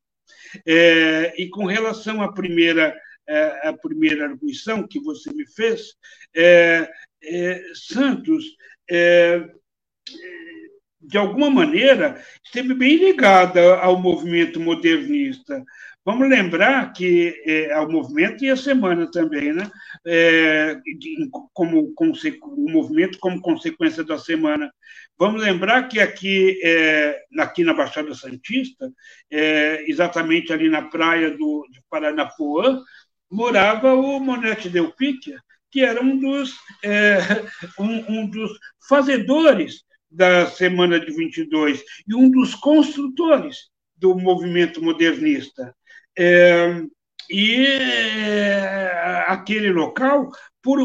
É, 0.66 1.34
e 1.40 1.48
com 1.48 1.64
relação 1.64 2.20
à 2.20 2.32
primeira, 2.32 2.94
à 3.62 3.72
primeira 3.72 4.26
arguição 4.26 4.86
que 4.86 5.00
você 5.00 5.32
me 5.32 5.46
fez, 5.46 5.94
Santos, 7.74 8.44
de 11.00 11.18
alguma 11.18 11.50
maneira, 11.50 12.22
esteve 12.44 12.74
bem 12.74 12.96
ligada 12.96 13.76
ao 13.78 13.98
movimento 13.98 14.60
modernista, 14.60 15.64
Vamos 16.04 16.28
lembrar 16.28 16.92
que 16.92 17.42
é, 17.46 17.78
o 17.80 17.90
movimento 17.90 18.44
e 18.44 18.50
a 18.50 18.56
semana 18.56 19.10
também, 19.10 19.54
né? 19.54 19.70
É, 20.06 20.78
como, 21.52 21.94
como, 21.94 22.12
o 22.42 22.70
movimento 22.70 23.18
como 23.18 23.40
consequência 23.40 24.04
da 24.04 24.18
semana. 24.18 24.70
Vamos 25.18 25.40
lembrar 25.42 25.88
que 25.88 26.00
aqui, 26.00 26.60
é, 26.62 27.22
aqui 27.38 27.64
na 27.64 27.72
Baixada 27.72 28.14
Santista, 28.14 28.92
é, 29.30 29.84
exatamente 29.88 30.52
ali 30.52 30.68
na 30.68 30.82
praia 30.82 31.30
do, 31.30 31.66
de 31.70 31.80
Paranapuã, 31.88 32.82
morava 33.30 33.94
o 33.94 34.20
Monete 34.20 34.68
Del 34.68 34.92
Picchia, 34.92 35.40
que 35.70 35.80
era 35.80 36.02
um 36.02 36.18
dos, 36.18 36.54
é, 36.84 37.18
um, 37.80 38.20
um 38.20 38.26
dos 38.28 38.50
fazedores 38.88 39.84
da 40.10 40.46
Semana 40.46 41.00
de 41.00 41.10
22 41.12 41.82
e 42.06 42.14
um 42.14 42.30
dos 42.30 42.54
construtores 42.54 43.70
do 43.96 44.14
movimento 44.16 44.82
modernista. 44.82 45.74
É, 46.18 46.82
e 47.30 47.66
é, 47.66 49.24
aquele 49.28 49.72
local, 49.72 50.30
por 50.62 50.78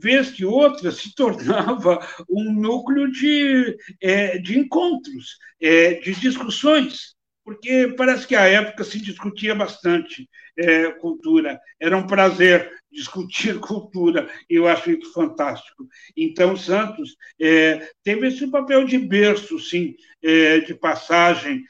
vez 0.00 0.30
que 0.30 0.44
outra, 0.44 0.90
se 0.90 1.14
tornava 1.14 1.98
um 2.28 2.52
núcleo 2.52 3.10
de, 3.10 3.76
é, 4.00 4.38
de 4.38 4.58
encontros, 4.58 5.38
é, 5.60 5.94
de 5.94 6.14
discussões, 6.14 7.14
porque 7.44 7.94
parece 7.96 8.26
que 8.26 8.36
à 8.36 8.46
época 8.46 8.84
se 8.84 9.00
discutia 9.00 9.54
bastante 9.54 10.28
é, 10.56 10.90
cultura, 10.92 11.58
era 11.80 11.96
um 11.96 12.06
prazer 12.06 12.70
discutir 12.92 13.58
cultura, 13.60 14.28
e 14.48 14.56
eu 14.56 14.68
acho 14.68 14.90
isso 14.90 15.12
fantástico. 15.12 15.86
Então, 16.16 16.56
Santos 16.56 17.16
é, 17.40 17.90
teve 18.04 18.28
esse 18.28 18.46
papel 18.50 18.84
de 18.84 18.98
berço, 18.98 19.58
sim, 19.58 19.94
é, 20.22 20.60
de 20.60 20.74
passagem 20.74 21.64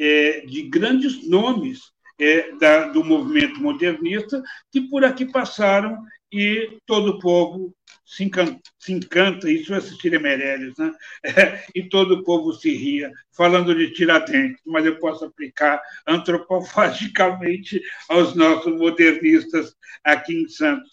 é, 0.00 0.40
de 0.46 0.62
grandes 0.62 1.28
nomes 1.28 1.92
é, 2.18 2.52
da, 2.56 2.88
do 2.88 3.04
movimento 3.04 3.60
modernista 3.60 4.42
que 4.72 4.80
por 4.88 5.04
aqui 5.04 5.26
passaram 5.26 6.02
e 6.32 6.78
todo 6.86 7.12
o 7.12 7.18
povo 7.18 7.74
se 8.04 8.24
encanta, 8.24 8.60
se 8.78 8.92
encanta 8.92 9.50
isso 9.50 9.74
é 9.74 9.76
assistir 9.76 10.14
a 10.16 10.20
Meirelles, 10.20 10.76
né? 10.78 10.92
É, 11.24 11.64
e 11.74 11.88
todo 11.88 12.14
o 12.14 12.24
povo 12.24 12.52
se 12.52 12.74
ria, 12.74 13.10
falando 13.36 13.74
de 13.74 13.92
Tiradentes, 13.92 14.60
mas 14.64 14.86
eu 14.86 14.98
posso 14.98 15.24
aplicar 15.24 15.80
antropofagicamente 16.06 17.80
aos 18.08 18.34
nossos 18.34 18.76
modernistas 18.76 19.76
aqui 20.02 20.34
em 20.34 20.48
Santos. 20.48 20.90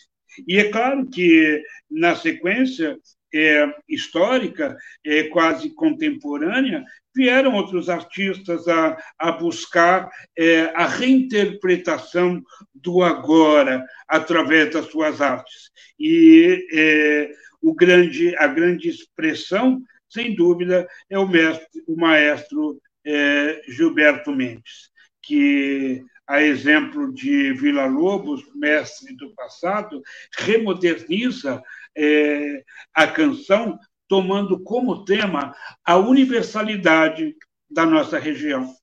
E 0.47 0.57
é 0.57 0.69
claro 0.69 1.07
que, 1.09 1.63
na 1.89 2.15
sequência 2.15 2.97
é, 3.33 3.73
histórica, 3.87 4.77
é, 5.05 5.23
quase 5.23 5.69
contemporânea, 5.73 6.83
vieram 7.15 7.55
outros 7.55 7.89
artistas 7.89 8.67
a, 8.67 8.95
a 9.17 9.31
buscar 9.31 10.09
é, 10.37 10.71
a 10.75 10.85
reinterpretação 10.85 12.43
do 12.73 13.01
agora 13.01 13.83
através 14.07 14.71
das 14.71 14.85
suas 14.85 15.19
artes. 15.19 15.71
E 15.99 16.67
é, 16.71 17.31
o 17.61 17.73
grande, 17.73 18.35
a 18.37 18.47
grande 18.47 18.87
expressão, 18.87 19.81
sem 20.07 20.35
dúvida, 20.35 20.87
é 21.09 21.17
o, 21.17 21.27
mestre, 21.27 21.83
o 21.87 21.95
maestro 21.95 22.79
é, 23.03 23.61
Gilberto 23.67 24.31
Mendes, 24.31 24.91
que, 25.21 26.03
a 26.27 26.43
exemplo 26.43 27.13
de 27.13 27.53
Vila 27.53 27.85
Lobos, 27.85 28.43
mestre 28.53 29.15
do 29.15 29.33
passado, 29.33 30.01
remoderniza 30.37 31.63
é, 31.97 32.63
a 32.93 33.07
canção 33.07 33.77
tomando 34.07 34.63
como 34.63 35.03
tema 35.03 35.53
a 35.83 35.97
universalidade 35.97 37.35
da 37.69 37.85
nossa 37.85 38.17
região. 38.17 38.73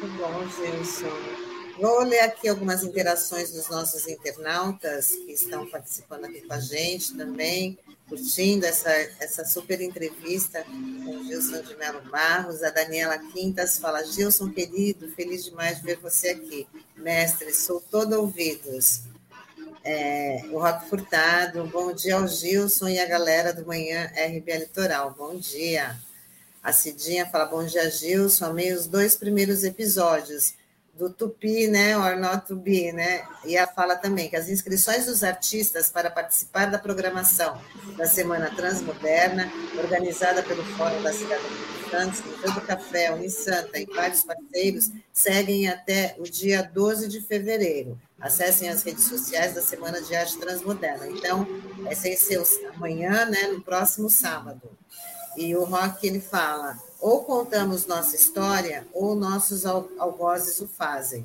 Muito 0.00 0.16
bom, 0.16 0.48
Gilson. 0.48 1.38
Vou 1.80 2.02
ler 2.02 2.20
aqui 2.20 2.48
algumas 2.48 2.82
interações 2.82 3.52
dos 3.52 3.68
nossos 3.68 4.08
internautas 4.08 5.10
que 5.10 5.32
estão 5.32 5.64
participando 5.68 6.24
aqui 6.24 6.40
com 6.40 6.52
a 6.52 6.58
gente 6.58 7.16
também, 7.16 7.78
curtindo 8.08 8.66
essa, 8.66 8.90
essa 9.20 9.44
super 9.44 9.80
entrevista 9.80 10.64
com 10.64 11.16
o 11.16 11.24
Gilson 11.24 11.62
de 11.62 11.76
Melo 11.76 12.00
Barros. 12.10 12.64
A 12.64 12.70
Daniela 12.70 13.18
Quintas 13.18 13.78
fala: 13.78 14.04
Gilson, 14.04 14.50
querido, 14.50 15.08
feliz 15.10 15.44
demais 15.44 15.78
de 15.78 15.84
ver 15.84 15.98
você 15.98 16.30
aqui. 16.30 16.66
Mestre, 16.96 17.52
sou 17.54 17.80
todo 17.80 18.14
ouvidos. 18.14 19.02
É, 19.90 20.42
o 20.50 20.58
Rock 20.58 20.86
Furtado, 20.86 21.64
bom 21.64 21.94
dia 21.94 22.16
ao 22.16 22.28
Gilson 22.28 22.88
e 22.88 22.98
a 22.98 23.06
galera 23.06 23.54
do 23.54 23.66
Manhã 23.66 24.04
RBA 24.14 24.58
Litoral, 24.58 25.14
bom 25.16 25.34
dia. 25.34 25.98
A 26.62 26.74
Cidinha 26.74 27.24
fala, 27.24 27.46
bom 27.46 27.64
dia 27.64 27.90
Gilson, 27.90 28.44
amei 28.44 28.74
os 28.74 28.86
dois 28.86 29.16
primeiros 29.16 29.64
episódios 29.64 30.52
do 30.92 31.08
Tupi, 31.08 31.68
né, 31.68 31.96
or 31.96 32.18
not 32.18 32.54
be, 32.54 32.92
né, 32.92 33.26
e 33.46 33.56
a 33.56 33.66
fala 33.66 33.96
também 33.96 34.28
que 34.28 34.36
as 34.36 34.50
inscrições 34.50 35.06
dos 35.06 35.24
artistas 35.24 35.90
para 35.90 36.10
participar 36.10 36.66
da 36.66 36.78
programação 36.78 37.58
da 37.96 38.04
Semana 38.04 38.54
Transmoderna, 38.54 39.50
organizada 39.78 40.42
pelo 40.42 40.62
Fórum 40.76 41.02
da 41.02 41.14
Cidade 41.14 41.44
de 41.44 41.90
Santos, 41.90 42.20
do 42.20 42.60
Café, 42.60 43.10
Unisanta 43.10 43.78
e 43.78 43.86
vários 43.86 44.22
parceiros, 44.22 44.90
seguem 45.14 45.66
até 45.66 46.14
o 46.18 46.24
dia 46.24 46.62
12 46.62 47.08
de 47.08 47.22
fevereiro. 47.22 47.98
Acessem 48.20 48.68
as 48.68 48.82
redes 48.82 49.04
sociais 49.04 49.54
da 49.54 49.62
Semana 49.62 50.02
de 50.02 50.14
Arte 50.14 50.38
Transmoderna. 50.38 51.06
Então, 51.08 51.46
vai 51.78 51.94
ser 51.94 52.42
amanhã, 52.74 53.24
né, 53.26 53.48
no 53.48 53.60
próximo 53.60 54.10
sábado. 54.10 54.68
E 55.36 55.54
o 55.54 55.64
Rock, 55.64 56.04
ele 56.04 56.20
fala, 56.20 56.76
ou 57.00 57.24
contamos 57.24 57.86
nossa 57.86 58.16
história, 58.16 58.86
ou 58.92 59.14
nossos 59.14 59.64
algozes 59.64 60.60
o 60.60 60.66
fazem. 60.66 61.24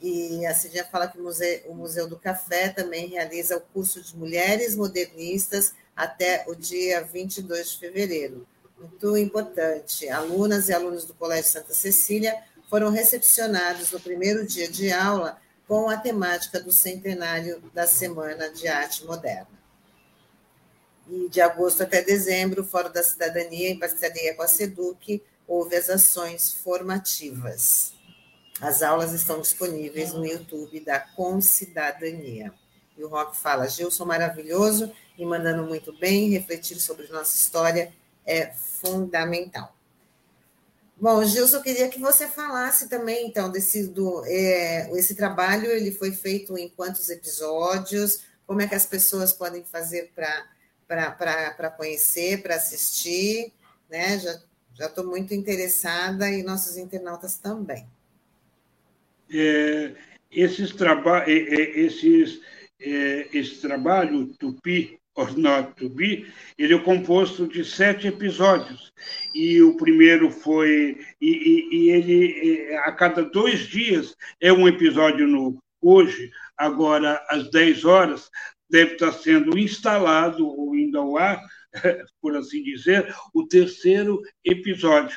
E 0.00 0.44
a 0.46 0.54
Cidinha 0.54 0.84
fala 0.84 1.08
que 1.08 1.18
o 1.18 1.22
Museu, 1.22 1.62
o 1.66 1.74
Museu 1.74 2.08
do 2.08 2.18
Café 2.18 2.68
também 2.68 3.08
realiza 3.08 3.56
o 3.56 3.60
curso 3.60 4.02
de 4.02 4.16
Mulheres 4.16 4.76
Modernistas 4.76 5.72
até 5.94 6.44
o 6.48 6.54
dia 6.54 7.02
22 7.02 7.70
de 7.72 7.78
fevereiro. 7.78 8.46
Muito 8.78 9.16
importante. 9.16 10.08
Alunas 10.08 10.68
e 10.68 10.72
alunos 10.72 11.04
do 11.04 11.14
Colégio 11.14 11.50
Santa 11.50 11.72
Cecília 11.72 12.36
foram 12.68 12.90
recepcionados 12.90 13.92
no 13.92 14.00
primeiro 14.00 14.46
dia 14.46 14.68
de 14.68 14.92
aula 14.92 15.38
com 15.66 15.88
a 15.88 15.96
temática 15.96 16.60
do 16.60 16.72
centenário 16.72 17.60
da 17.72 17.86
Semana 17.86 18.50
de 18.50 18.68
Arte 18.68 19.04
Moderna. 19.04 19.48
E 21.08 21.28
de 21.28 21.40
agosto 21.40 21.82
até 21.82 22.02
dezembro, 22.02 22.62
o 22.62 22.66
Fórum 22.66 22.90
da 22.90 23.02
Cidadania, 23.02 23.70
em 23.70 23.78
parceria 23.78 24.34
com 24.34 24.42
a 24.42 24.48
SEDUC, 24.48 25.22
houve 25.46 25.76
as 25.76 25.90
ações 25.90 26.52
formativas. 26.52 27.92
As 28.60 28.82
aulas 28.82 29.12
estão 29.12 29.40
disponíveis 29.40 30.12
no 30.12 30.24
YouTube 30.24 30.80
da 30.80 31.00
Concidadania. 31.00 32.52
E 32.96 33.02
o 33.02 33.08
Rock 33.08 33.36
fala: 33.36 33.68
Gilson 33.68 34.04
maravilhoso 34.04 34.92
e 35.18 35.24
mandando 35.24 35.64
muito 35.64 35.92
bem, 35.98 36.30
refletir 36.30 36.80
sobre 36.80 37.08
nossa 37.08 37.36
história 37.36 37.92
é 38.24 38.52
fundamental. 38.52 39.74
Bom, 40.96 41.24
Gilson, 41.24 41.56
eu 41.56 41.62
queria 41.62 41.88
que 41.88 41.98
você 41.98 42.28
falasse 42.28 42.88
também, 42.88 43.26
então, 43.26 43.50
desse 43.50 43.88
do 43.88 44.24
é, 44.26 44.90
esse 44.96 45.14
trabalho 45.14 45.66
ele 45.66 45.90
foi 45.90 46.12
feito 46.12 46.56
em 46.56 46.68
quantos 46.68 47.10
episódios? 47.10 48.24
Como 48.46 48.60
é 48.62 48.68
que 48.68 48.74
as 48.74 48.86
pessoas 48.86 49.32
podem 49.32 49.64
fazer 49.64 50.12
para 50.86 51.70
conhecer, 51.76 52.42
para 52.42 52.54
assistir? 52.54 53.52
Né? 53.90 54.18
Já 54.18 54.86
estou 54.86 55.04
muito 55.04 55.34
interessada 55.34 56.30
e 56.30 56.42
nossos 56.42 56.76
internautas 56.76 57.36
também. 57.36 57.86
É, 59.32 59.94
esses 60.30 60.72
traba 60.74 61.24
esses, 61.28 62.40
é, 62.80 63.28
esse 63.32 63.56
trabalho 63.60 64.26
Tupi 64.34 65.00
Not 65.36 65.74
to 65.76 65.88
Be, 65.88 66.26
ele 66.58 66.74
é 66.74 66.78
composto 66.78 67.46
de 67.46 67.64
sete 67.64 68.08
episódios. 68.08 68.92
E 69.32 69.62
o 69.62 69.76
primeiro 69.76 70.30
foi. 70.30 70.98
E, 71.20 71.30
e, 71.30 71.76
e 71.76 71.90
ele, 71.90 72.76
a 72.78 72.92
cada 72.92 73.22
dois 73.22 73.60
dias, 73.60 74.16
é 74.40 74.52
um 74.52 74.66
episódio 74.66 75.26
novo. 75.26 75.62
Hoje, 75.80 76.30
agora, 76.56 77.24
às 77.28 77.50
10 77.50 77.84
horas, 77.84 78.30
deve 78.68 78.94
estar 78.94 79.12
sendo 79.12 79.56
instalado, 79.58 80.46
ou 80.46 80.74
indo 80.74 80.98
ao 80.98 81.16
ar, 81.16 81.40
por 82.20 82.36
assim 82.36 82.62
dizer, 82.62 83.14
o 83.32 83.46
terceiro 83.46 84.20
episódio. 84.44 85.16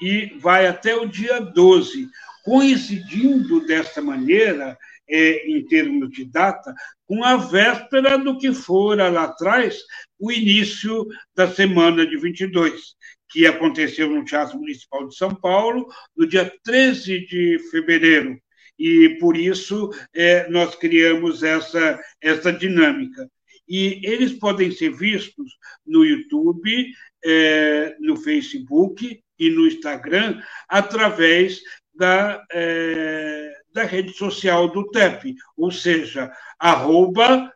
E 0.00 0.38
vai 0.38 0.66
até 0.66 0.94
o 0.94 1.06
dia 1.06 1.40
12. 1.40 2.08
Coincidindo 2.44 3.66
desta 3.66 4.00
maneira, 4.00 4.78
é, 5.08 5.50
em 5.50 5.64
termos 5.66 6.10
de 6.10 6.24
data, 6.24 6.74
com 7.06 7.22
a 7.22 7.36
véspera 7.36 8.16
do 8.16 8.38
que 8.38 8.52
fora 8.52 9.08
lá 9.08 9.24
atrás 9.24 9.78
o 10.18 10.32
início 10.32 11.06
da 11.34 11.50
semana 11.50 12.06
de 12.06 12.16
22, 12.16 12.94
que 13.30 13.46
aconteceu 13.46 14.08
no 14.08 14.24
Teatro 14.24 14.58
Municipal 14.58 15.06
de 15.06 15.16
São 15.16 15.34
Paulo, 15.34 15.86
no 16.16 16.26
dia 16.26 16.50
13 16.62 17.26
de 17.26 17.58
fevereiro. 17.70 18.38
E 18.78 19.18
por 19.20 19.36
isso 19.36 19.90
é, 20.12 20.48
nós 20.48 20.74
criamos 20.74 21.42
essa, 21.42 22.00
essa 22.20 22.52
dinâmica. 22.52 23.28
E 23.68 24.00
eles 24.02 24.32
podem 24.32 24.70
ser 24.70 24.90
vistos 24.94 25.52
no 25.86 26.04
YouTube, 26.04 26.92
é, 27.24 27.96
no 28.00 28.16
Facebook 28.16 29.20
e 29.38 29.50
no 29.50 29.66
Instagram, 29.66 30.40
através 30.68 31.60
da, 31.94 32.44
é, 32.52 33.53
da 33.74 33.82
rede 33.82 34.12
social 34.12 34.68
do 34.68 34.88
TEP, 34.90 35.34
ou 35.56 35.70
seja, 35.70 36.32
arroba 36.58 37.52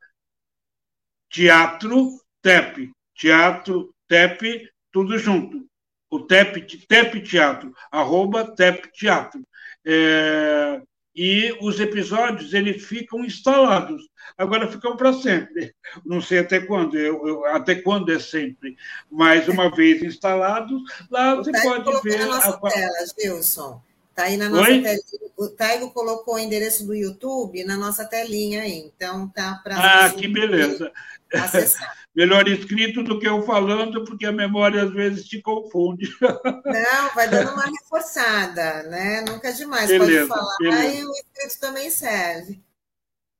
teatro 1.30 2.10
TEP, 2.42 2.90
teatro 3.14 3.94
TEP, 4.08 4.68
tudo 4.92 5.16
junto. 5.16 5.66
O 6.10 6.20
TEP, 6.20 6.62
TEP 6.86 7.20
Teatro, 7.20 7.72
arroba 7.92 8.54
TEP 8.56 8.90
Teatro. 8.92 9.46
É, 9.84 10.80
e 11.14 11.56
os 11.60 11.78
episódios 11.80 12.54
eles 12.54 12.84
ficam 12.84 13.24
instalados. 13.24 14.08
Agora 14.36 14.70
ficam 14.70 14.96
para 14.96 15.12
sempre. 15.12 15.74
Não 16.04 16.20
sei 16.20 16.38
até 16.38 16.60
quando, 16.60 16.96
eu, 16.96 17.26
eu, 17.28 17.44
até 17.46 17.74
quando 17.74 18.10
é 18.10 18.18
sempre. 18.18 18.76
Mas 19.10 19.48
uma 19.48 19.70
vez 19.70 20.02
instalados, 20.02 20.80
lá 21.10 21.34
o 21.34 21.44
você 21.44 21.52
pode 21.62 22.02
ver. 22.02 22.22
A... 22.22 22.52
tela, 22.52 22.94
Gilson. 23.20 23.82
Está 24.18 24.26
aí 24.26 24.36
na 24.36 24.48
nossa 24.48 24.68
Oi? 24.68 24.82
telinha. 24.82 25.30
O 25.36 25.48
Taigo 25.48 25.92
colocou 25.92 26.34
o 26.34 26.38
endereço 26.40 26.84
do 26.84 26.92
YouTube 26.92 27.62
na 27.62 27.76
nossa 27.76 28.04
telinha 28.04 28.62
aí. 28.62 28.78
Então 28.78 29.28
tá 29.28 29.60
para. 29.62 30.06
Ah, 30.06 30.10
que 30.10 30.26
beleza. 30.26 30.90
Melhor 32.16 32.48
escrito 32.48 33.04
do 33.04 33.20
que 33.20 33.28
eu 33.28 33.42
falando, 33.42 34.04
porque 34.04 34.26
a 34.26 34.32
memória 34.32 34.82
às 34.82 34.92
vezes 34.92 35.24
te 35.24 35.40
confunde. 35.40 36.12
Não, 36.20 37.14
vai 37.14 37.28
dando 37.28 37.52
uma 37.52 37.66
reforçada, 37.66 38.82
né? 38.84 39.20
Nunca 39.20 39.50
é 39.50 39.52
demais. 39.52 39.88
Beleza, 39.88 40.26
Pode 40.26 40.40
falar 40.40 40.56
beleza. 40.58 40.94
e 40.96 41.04
o 41.04 41.12
escrito 41.12 41.60
também 41.60 41.88
serve. 41.88 42.60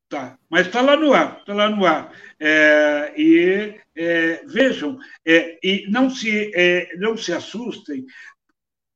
Tá, 0.09 0.39
mas 0.49 0.69
está 0.69 0.81
lá 0.81 0.97
no 0.97 1.13
ar, 1.13 1.39
está 1.41 1.55
lá 1.55 1.69
no 1.69 1.85
ar. 1.85 2.13
É, 2.39 3.13
e 3.17 3.81
é, 3.97 4.43
vejam, 4.47 4.97
é, 5.27 5.59
e 5.61 5.91
não 5.91 6.09
se, 6.09 6.53
é, 6.55 6.97
não 6.99 7.17
se 7.17 7.33
assustem, 7.33 8.07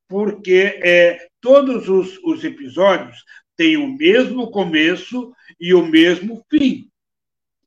porque 0.09 0.81
é, 0.83 1.32
todos 1.43 1.89
os, 1.89 2.19
os 2.25 2.43
episódios 2.45 3.23
têm 3.57 3.77
o 3.77 3.89
mesmo 3.89 4.51
começo 4.51 5.35
e 5.61 5.75
o 5.75 5.85
mesmo 5.85 6.43
fim. 6.49 6.89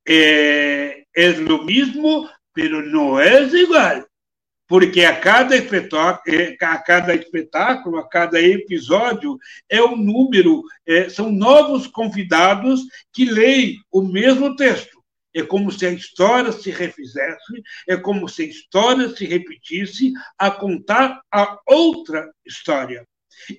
É, 0.08 1.04
é 1.16 1.30
o 1.32 1.64
mesmo, 1.64 2.28
pero 2.54 2.84
não 2.90 3.20
é 3.20 3.44
igual. 3.44 4.04
Porque 4.68 5.04
a 5.04 5.20
cada, 5.20 5.56
é, 5.56 6.58
a 6.60 6.78
cada 6.80 7.14
espetáculo, 7.14 7.98
a 7.98 8.10
cada 8.10 8.42
episódio, 8.42 9.38
é 9.70 9.82
um 9.84 9.96
número, 9.96 10.64
é, 10.88 11.08
são 11.08 11.32
novos 11.32 11.86
convidados 11.86 12.82
que 13.14 13.26
leem 13.26 13.78
o 13.92 14.02
mesmo 14.02 14.56
texto. 14.56 14.96
É 15.36 15.44
como 15.44 15.70
se 15.70 15.86
a 15.86 15.92
história 15.92 16.52
se 16.52 16.72
refizesse, 16.72 17.62
é 17.88 17.98
como 17.98 18.28
se 18.28 18.44
a 18.44 18.46
história 18.46 19.10
se 19.10 19.26
repetisse 19.26 20.14
a 20.38 20.50
contar 20.50 21.22
a 21.30 21.60
outra 21.68 22.32
história. 22.46 23.06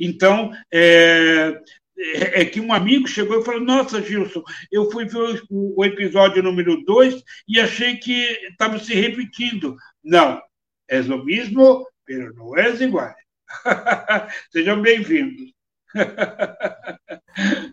Então, 0.00 0.52
é, 0.72 1.60
é, 1.98 2.42
é 2.42 2.44
que 2.44 2.60
um 2.60 2.72
amigo 2.72 3.08
chegou 3.08 3.40
e 3.40 3.44
falou: 3.44 3.60
Nossa, 3.60 4.02
Gilson, 4.02 4.42
eu 4.70 4.90
fui 4.90 5.06
ver 5.06 5.42
o, 5.50 5.84
episódio 5.84 6.42
número 6.42 6.84
2 6.84 7.22
e 7.48 7.60
achei 7.60 7.96
que 7.96 8.24
estava 8.50 8.78
se 8.78 8.94
repetindo. 8.94 9.76
Não, 10.04 10.40
é 10.88 11.00
o 11.00 11.24
mesmo, 11.24 11.86
mas 12.08 12.34
não 12.34 12.56
é 12.56 12.70
igual. 12.82 13.14
Sejam 14.52 14.82
bem-vindos. 14.82 15.54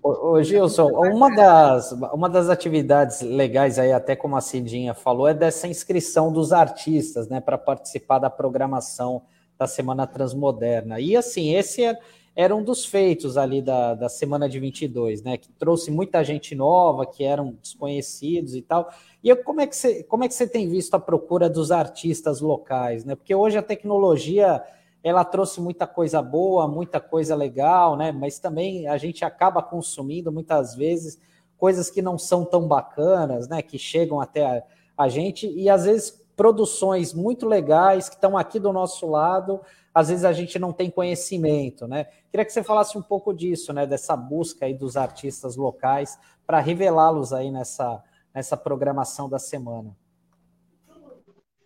Ô, 0.02 0.42
Gilson, 0.42 0.88
uma 0.88 1.34
das, 1.36 1.92
uma 1.92 2.30
das 2.30 2.50
atividades 2.50 3.22
legais 3.22 3.78
aí, 3.78 3.92
até 3.92 4.16
como 4.16 4.36
a 4.36 4.42
Cidinha 4.42 4.94
falou, 4.94 5.28
é 5.28 5.34
dessa 5.34 5.68
inscrição 5.68 6.32
dos 6.32 6.54
artistas, 6.54 7.28
né, 7.28 7.42
para 7.42 7.58
participar 7.58 8.20
da 8.20 8.30
programação 8.30 9.24
da 9.64 9.68
Semana 9.68 10.06
Transmoderna. 10.06 11.00
E 11.00 11.16
assim, 11.16 11.56
esse 11.56 11.84
é, 11.84 11.98
era 12.36 12.54
um 12.54 12.64
dos 12.64 12.86
feitos 12.86 13.38
ali 13.38 13.62
da, 13.62 13.94
da 13.94 14.10
semana 14.10 14.50
de 14.50 14.60
22, 14.60 15.24
né, 15.24 15.38
que 15.38 15.50
trouxe 15.52 15.90
muita 15.90 16.24
gente 16.24 16.54
nova, 16.54 17.06
que 17.06 17.24
eram 17.24 17.56
desconhecidos 17.62 18.56
e 18.56 18.62
tal. 18.62 18.92
E 19.24 19.30
eu, 19.30 19.38
como 19.38 19.62
é 19.62 19.68
que 19.68 19.76
você, 19.76 20.04
como 20.04 20.26
é 20.26 20.28
que 20.28 20.34
você 20.34 20.46
tem 20.46 20.68
visto 20.68 20.96
a 20.96 21.00
procura 21.00 21.50
dos 21.50 21.72
artistas 21.72 22.42
locais, 22.42 23.06
né? 23.06 23.16
Porque 23.16 23.34
hoje 23.34 23.58
a 23.58 23.64
tecnologia 23.64 24.62
ela 25.02 25.24
trouxe 25.24 25.62
muita 25.62 25.88
coisa 25.88 26.22
boa, 26.22 26.68
muita 26.68 27.00
coisa 27.00 27.36
legal, 27.36 27.96
né? 27.96 28.12
Mas 28.12 28.40
também 28.40 28.88
a 28.88 28.98
gente 28.98 29.24
acaba 29.24 29.62
consumindo 29.62 30.32
muitas 30.32 30.76
vezes 30.76 31.20
coisas 31.58 31.90
que 31.90 32.02
não 32.02 32.18
são 32.18 32.44
tão 32.44 32.68
bacanas, 32.68 33.48
né? 33.48 33.62
Que 33.62 33.78
chegam 33.78 34.20
até 34.20 34.46
a, 34.46 34.64
a 34.98 35.08
gente 35.08 35.48
e 35.48 35.70
às 35.70 35.86
vezes 35.86 36.23
produções 36.36 37.14
muito 37.14 37.48
legais 37.48 38.10
que 38.10 38.16
estão 38.16 38.38
aqui 38.38 38.60
do 38.60 38.74
nosso 38.74 39.08
lado, 39.08 39.62
às 39.94 40.10
vezes 40.10 40.26
a 40.26 40.34
gente 40.34 40.58
não 40.58 40.74
tem 40.74 40.90
conhecimento, 40.90 41.88
né? 41.88 42.08
Queria 42.32 42.46
que 42.46 42.52
você 42.52 42.64
falasse 42.64 42.98
um 42.98 43.02
pouco 43.02 43.34
disso, 43.34 43.72
né? 43.72 43.86
Dessa 43.86 44.16
busca 44.16 44.66
aí 44.66 44.74
dos 44.74 44.98
artistas 44.98 45.56
locais 45.56 46.18
para 46.48 46.60
revelá-los 46.60 47.32
aí 47.32 47.52
nessa, 47.52 48.04
nessa 48.34 48.58
programação 48.58 49.30
da 49.30 49.38
semana. 49.38 49.96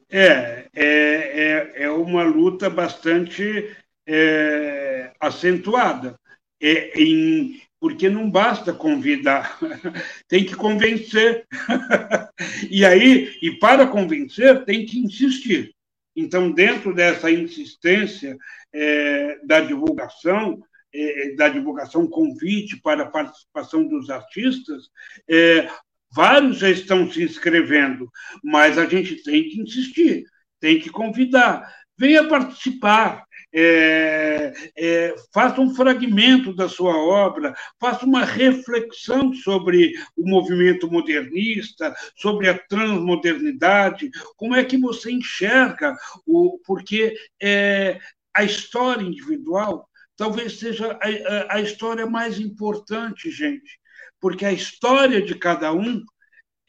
É, 0.09 0.67
é, 0.73 0.83
é, 0.83 1.83
é 1.83 1.91
uma 1.91 2.23
luta 2.23 2.69
bastante 2.69 3.75
é, 4.05 5.11
acentuada, 5.19 6.17
é, 6.61 6.99
em, 7.01 7.61
porque 7.79 8.09
não 8.09 8.29
basta 8.29 8.73
convidar, 8.73 9.57
tem 10.27 10.45
que 10.45 10.55
convencer. 10.55 11.45
e 12.69 12.85
aí, 12.85 13.37
e 13.41 13.51
para 13.59 13.87
convencer, 13.87 14.65
tem 14.65 14.85
que 14.85 14.99
insistir. 14.99 15.73
Então, 16.15 16.51
dentro 16.51 16.93
dessa 16.93 17.29
insistência 17.29 18.35
é, 18.73 19.39
da 19.45 19.59
divulgação, 19.59 20.59
é, 20.93 21.35
da 21.35 21.47
divulgação 21.47 22.07
convite 22.07 22.81
para 22.81 23.03
a 23.03 23.09
participação 23.09 23.87
dos 23.87 24.09
artistas, 24.09 24.89
é, 25.29 25.69
Vários 26.11 26.57
já 26.57 26.69
estão 26.69 27.11
se 27.11 27.23
inscrevendo, 27.23 28.09
mas 28.43 28.77
a 28.77 28.85
gente 28.85 29.21
tem 29.23 29.49
que 29.49 29.61
insistir, 29.61 30.25
tem 30.59 30.79
que 30.79 30.89
convidar. 30.89 31.71
Venha 31.97 32.27
participar, 32.27 33.25
é, 33.53 34.53
é, 34.77 35.15
faça 35.33 35.61
um 35.61 35.73
fragmento 35.73 36.53
da 36.53 36.67
sua 36.67 36.95
obra, 36.95 37.55
faça 37.79 38.05
uma 38.05 38.23
reflexão 38.23 39.33
sobre 39.33 39.93
o 40.15 40.27
movimento 40.27 40.91
modernista, 40.91 41.95
sobre 42.15 42.49
a 42.49 42.57
transmodernidade, 42.57 44.09
como 44.35 44.55
é 44.55 44.63
que 44.63 44.77
você 44.77 45.11
enxerga 45.11 45.95
o. 46.25 46.59
Porque 46.65 47.15
é, 47.41 47.99
a 48.35 48.43
história 48.43 49.03
individual 49.03 49.87
talvez 50.15 50.59
seja 50.59 50.97
a, 51.01 51.53
a, 51.53 51.57
a 51.57 51.61
história 51.61 52.05
mais 52.05 52.39
importante, 52.39 53.29
gente 53.31 53.79
porque 54.19 54.45
a 54.45 54.51
história 54.51 55.21
de 55.21 55.35
cada 55.35 55.71
um 55.73 56.03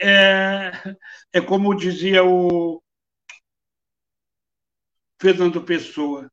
é, 0.00 0.72
é 1.32 1.40
como 1.40 1.74
dizia 1.74 2.24
o 2.24 2.82
Fernando 5.20 5.62
Pessoa, 5.62 6.30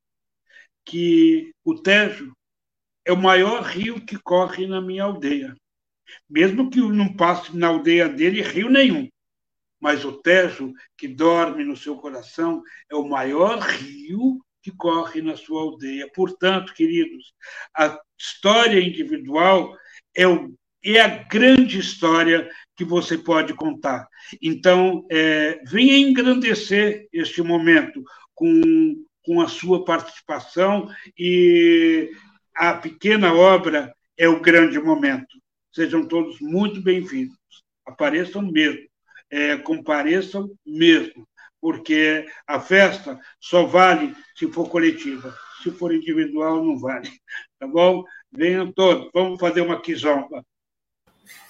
que 0.86 1.52
o 1.63 1.76
Tejo 1.76 2.32
é 3.04 3.12
o 3.12 3.17
maior 3.17 3.63
rio 3.63 4.00
que 4.06 4.17
corre 4.17 4.67
na 4.67 4.80
minha 4.80 5.04
aldeia. 5.04 5.56
Mesmo 6.30 6.69
que 6.69 6.80
não 6.80 7.13
passe 7.15 7.56
na 7.56 7.67
aldeia 7.67 8.08
dele 8.08 8.41
rio 8.41 8.69
nenhum. 8.69 9.10
Mas 9.80 10.06
o 10.06 10.13
Tejo, 10.13 10.74
que 10.98 11.08
dorme 11.08 11.63
no 11.63 11.76
seu 11.76 11.98
coração, 11.98 12.63
é 12.89 12.95
o 12.95 13.08
maior 13.08 13.60
rio 13.60 14.39
que 14.62 14.71
corre 14.71 15.21
na 15.21 15.36
sua 15.36 15.62
aldeia. 15.62 16.10
Portanto, 16.13 16.74
queridos, 16.74 17.34
a 17.76 18.00
história 18.17 18.80
individual 18.80 19.76
é 20.15 20.28
o 20.28 20.54
é 20.86 21.02
a 21.02 21.08
grande 21.08 21.80
história 21.80 22.48
que 22.76 22.86
você 22.86 23.17
pode 23.17 23.56
contar. 23.56 24.08
Então, 24.39 25.04
é, 25.10 25.60
venha 25.65 25.98
engrandecer 25.98 27.08
este 27.12 27.41
momento 27.41 28.04
com, 28.36 28.62
com 29.26 29.42
a 29.42 29.48
sua 29.48 29.84
participação 29.84 30.90
e 31.18 32.12
a 32.56 32.74
pequena 32.74 33.34
obra 33.34 33.94
é 34.18 34.30
o 34.30 34.40
grande 34.40 34.80
momento. 34.80 35.38
Sejam 35.74 36.08
todos 36.08 36.40
muito 36.40 36.82
bem-vindos. 36.82 37.36
Apareçam 37.86 38.42
mesmo, 38.42 38.88
é, 39.30 39.58
compareçam 39.58 40.50
mesmo, 40.66 41.28
porque 41.60 42.26
a 42.48 42.60
festa 42.60 43.20
só 43.40 43.66
vale 43.66 44.16
se 44.36 44.48
for 44.52 44.70
coletiva. 44.70 45.36
Se 45.62 45.72
for 45.72 45.94
individual, 45.94 46.64
não 46.64 46.78
vale. 46.78 47.10
Tá 47.60 47.68
bom? 47.68 48.04
Venham 48.32 48.72
todos, 48.72 49.10
vamos 49.14 49.40
fazer 49.40 49.62
uma 49.62 49.82
quizomba. 49.82 50.46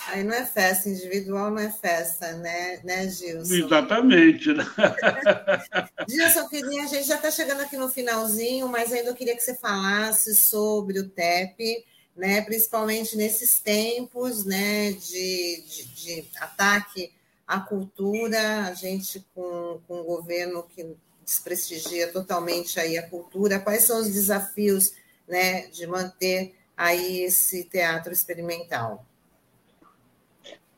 Aí 0.08 0.24
não 0.24 0.34
é 0.34 0.46
festa, 0.46 0.90
individual 0.90 1.52
não 1.52 1.60
é 1.60 1.72
festa, 1.72 2.34
né, 2.34 2.80
né 2.84 3.10
Gilson? 3.10 3.54
Exatamente. 3.54 4.54
Né? 4.54 4.64
Gilson, 6.08 6.48
queria, 6.48 6.84
a 6.84 6.88
gente 6.88 7.08
já 7.08 7.16
está 7.16 7.32
chegando 7.32 7.62
aqui 7.62 7.78
no 7.78 7.90
finalzinho, 7.90 8.68
mas 8.68 8.92
ainda 8.92 9.10
eu 9.10 9.16
queria 9.16 9.36
que 9.36 9.44
você 9.44 9.56
falasse 9.56 10.36
sobre 10.36 11.00
o 11.00 11.10
TEP, 11.10 11.86
né, 12.16 12.42
principalmente 12.42 13.18
nesses 13.18 13.60
tempos 13.60 14.46
né, 14.46 14.92
de, 14.92 15.64
de, 15.68 15.86
de 15.86 16.26
ataque 16.40 17.12
a 17.48 17.60
cultura, 17.60 18.66
a 18.66 18.74
gente 18.74 19.24
com, 19.34 19.80
com 19.88 20.02
um 20.02 20.04
governo 20.04 20.64
que 20.64 20.96
desprestigia 21.24 22.12
totalmente 22.12 22.80
aí 22.80 22.98
a 22.98 23.08
cultura. 23.08 23.60
Quais 23.60 23.84
são 23.84 24.00
os 24.00 24.12
desafios 24.12 24.94
né, 25.28 25.68
de 25.68 25.86
manter 25.86 26.56
aí 26.76 27.22
esse 27.22 27.64
teatro 27.66 28.12
experimental? 28.12 29.06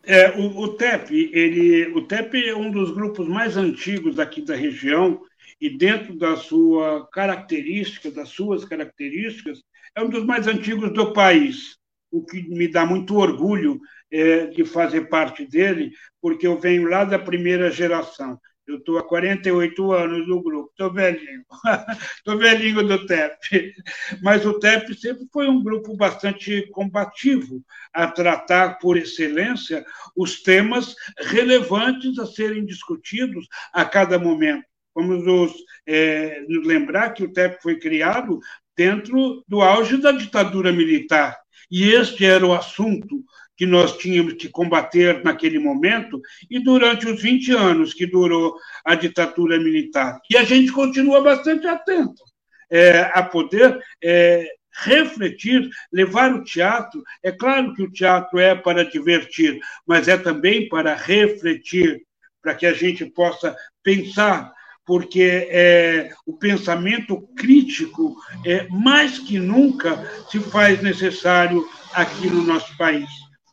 É, 0.10 0.30
o, 0.39 0.58
o, 0.60 0.67
TEP, 0.70 1.12
ele, 1.34 1.88
o 1.88 2.02
TEP 2.02 2.48
é 2.48 2.56
um 2.56 2.72
dos 2.72 2.91
grupos 2.91 3.28
mais 3.28 3.58
antigos 3.58 4.17
aqui 4.20 4.41
da 4.41 4.56
região 4.56 5.20
e 5.60 5.70
dentro 5.70 6.17
da 6.17 6.38
sua 6.38 7.06
característica, 7.12 8.10
das 8.10 8.30
suas 8.30 8.63
características, 8.63 9.62
é 9.93 10.02
um 10.02 10.08
dos 10.10 10.24
mais 10.24 10.48
antigos 10.48 10.93
do 10.93 11.12
país, 11.12 11.76
o 12.10 12.24
que 12.24 12.41
me 12.48 12.70
dá 12.70 12.86
muito 12.86 13.17
orgulho 13.17 13.82
é, 14.10 14.46
de 14.46 14.63
fazer 14.63 15.10
parte 15.10 15.46
dele, 15.46 15.91
porque 16.22 16.48
eu 16.48 16.58
venho 16.58 16.88
lá 16.88 17.04
da 17.04 17.20
primeira 17.20 17.70
geração. 17.70 18.39
Eu 18.67 18.77
estou 18.77 18.97
há 18.97 19.03
48 19.03 19.93
anos 19.93 20.27
no 20.27 20.43
grupo, 20.43 20.69
estou 20.71 20.91
velhinho, 20.91 21.45
estou 22.17 22.38
velhinho 22.38 22.86
do 22.86 23.06
TEP. 23.06 23.73
Mas 24.21 24.45
o 24.45 24.60
TEP 24.60 24.93
sempre 24.93 25.25
foi 25.32 25.47
um 25.47 25.63
grupo 25.63 25.95
bastante 25.95 26.67
combativo 26.71 27.63
a 27.93 28.08
tratar 28.08 28.77
por 28.80 28.97
excelência 28.97 29.86
os 30.15 30.41
temas 30.41 30.95
relevantes 31.17 32.19
a 32.19 32.25
serem 32.25 32.65
discutidos 32.65 33.47
a 33.71 33.86
cada 33.86 34.19
momento. 34.19 34.65
Vamos 34.93 35.23
nos, 35.23 35.53
é, 35.86 36.41
nos 36.49 36.65
lembrar 36.65 37.12
que 37.12 37.23
o 37.23 37.32
TEP 37.32 37.62
foi 37.62 37.80
criado 37.80 38.39
dentro 38.75 39.45
do 39.47 39.62
auge 39.62 39.95
da 39.95 40.12
ditadura 40.12 40.73
militar. 40.73 41.38
E 41.71 41.89
este 41.89 42.25
era 42.25 42.45
o 42.45 42.53
assunto 42.53 43.23
que 43.58 43.65
nós 43.65 43.98
tínhamos 43.98 44.36
que 44.36 44.48
combater 44.48 45.24
naquele 45.24 45.58
momento 45.58 46.22
e 46.50 46.60
durante 46.60 47.08
os 47.08 47.22
20 47.22 47.52
anos 47.54 47.93
que 47.93 48.06
durou 48.06 48.56
a 48.86 48.93
ditadura 48.93 49.58
militar. 49.58 50.20
E 50.32 50.38
a 50.38 50.43
gente 50.43 50.72
continua 50.72 51.22
bastante 51.22 51.65
atento 51.67 52.24
é, 52.70 53.12
a 53.13 53.24
poder 53.24 53.80
é, 54.04 54.48
refletir, 54.72 55.67
levar 55.91 56.34
o 56.34 56.43
teatro. 56.43 57.04
É 57.24 57.32
claro 57.32 57.74
que 57.74 57.82
o 57.82 57.91
teatro 57.91 58.38
é 58.38 58.54
para 58.54 58.86
divertir, 58.86 59.60
mas 59.86 60.08
é 60.08 60.17
também 60.17 60.70
para 60.70 60.93
refletir, 60.93 62.04
para 62.41 62.54
que 62.54 62.65
a 62.65 62.74
gente 62.74 63.06
possa 63.06 63.56
pensar 63.84 64.56
porque 64.86 65.50
é, 65.52 66.13
o 66.26 66.32
pensamento 66.32 67.22
crítico, 67.36 68.15
é, 68.46 68.65
mais 68.70 69.20
que 69.20 69.38
nunca, 69.38 70.10
se 70.32 70.39
faz 70.39 70.82
necessário 70.82 71.67
aqui 71.91 72.30
no 72.30 72.41
nosso 72.41 72.76
país. 72.78 73.10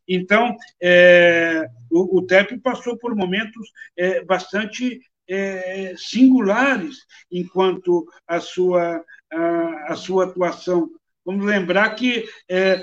Então, 0.08 0.56
é, 0.80 1.66
o, 1.90 2.18
o 2.18 2.26
TEP 2.26 2.58
passou 2.58 2.96
por 2.98 3.14
momentos 3.14 3.70
é, 3.96 4.22
bastante 4.24 5.00
é, 5.28 5.94
singulares 5.96 6.98
enquanto 7.30 8.06
a 8.26 8.40
sua, 8.40 9.02
a, 9.32 9.92
a 9.92 9.96
sua 9.96 10.24
atuação. 10.24 10.90
Vamos 11.24 11.46
lembrar 11.46 11.94
que, 11.94 12.28
é, 12.50 12.82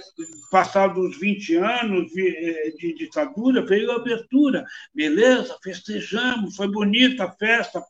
passados 0.50 1.20
20 1.20 1.56
anos 1.58 2.12
de, 2.12 2.28
é, 2.28 2.72
de, 2.72 2.96
ditadura, 2.96 3.64
veio 3.64 3.92
a 3.92 3.98
abertura. 3.98 4.66
Beleza, 4.94 5.56
festejamos, 5.64 6.56
foi 6.56 6.68
bonita 6.68 7.26
a 7.26 7.32
festa, 7.32 7.84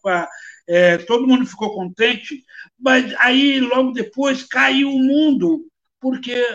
é, 0.67 0.97
todo 0.97 1.25
mundo 1.25 1.45
ficou 1.45 1.73
contente, 1.73 2.43
mas 2.77 3.13
aí, 3.19 3.61
logo 3.61 3.91
depois, 3.91 4.43
caiu 4.43 4.89
o 4.89 4.99
mundo, 4.99 5.65
porque 6.01 6.45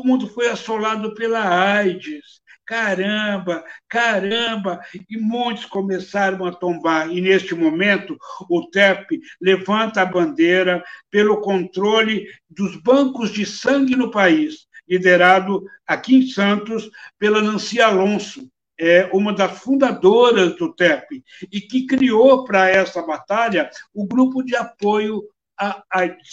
o 0.00 0.04
mundo 0.06 0.28
foi 0.28 0.48
assolado 0.48 1.14
pela 1.14 1.40
AIDS. 1.74 2.40
Caramba, 2.64 3.64
caramba! 3.88 4.80
E 5.08 5.16
muitos 5.16 5.64
começaram 5.64 6.44
a 6.44 6.52
tombar. 6.52 7.10
E 7.10 7.20
neste 7.20 7.54
momento, 7.54 8.16
o 8.48 8.68
TEP 8.68 9.20
levanta 9.40 10.02
a 10.02 10.06
bandeira 10.06 10.84
pelo 11.10 11.40
controle 11.40 12.26
dos 12.48 12.76
bancos 12.76 13.32
de 13.32 13.46
sangue 13.46 13.96
no 13.96 14.10
país, 14.10 14.66
liderado 14.86 15.64
aqui 15.86 16.16
em 16.16 16.26
Santos 16.28 16.90
pela 17.18 17.40
Nancy 17.40 17.80
Alonso, 17.80 18.46
é 18.78 19.10
uma 19.12 19.32
das 19.32 19.58
fundadoras 19.58 20.54
do 20.56 20.72
TEP, 20.72 21.24
e 21.50 21.60
que 21.60 21.86
criou 21.86 22.44
para 22.44 22.68
essa 22.68 23.02
batalha 23.02 23.68
o 23.92 24.06
grupo 24.06 24.42
de 24.42 24.54
apoio 24.54 25.24
a, 25.58 25.82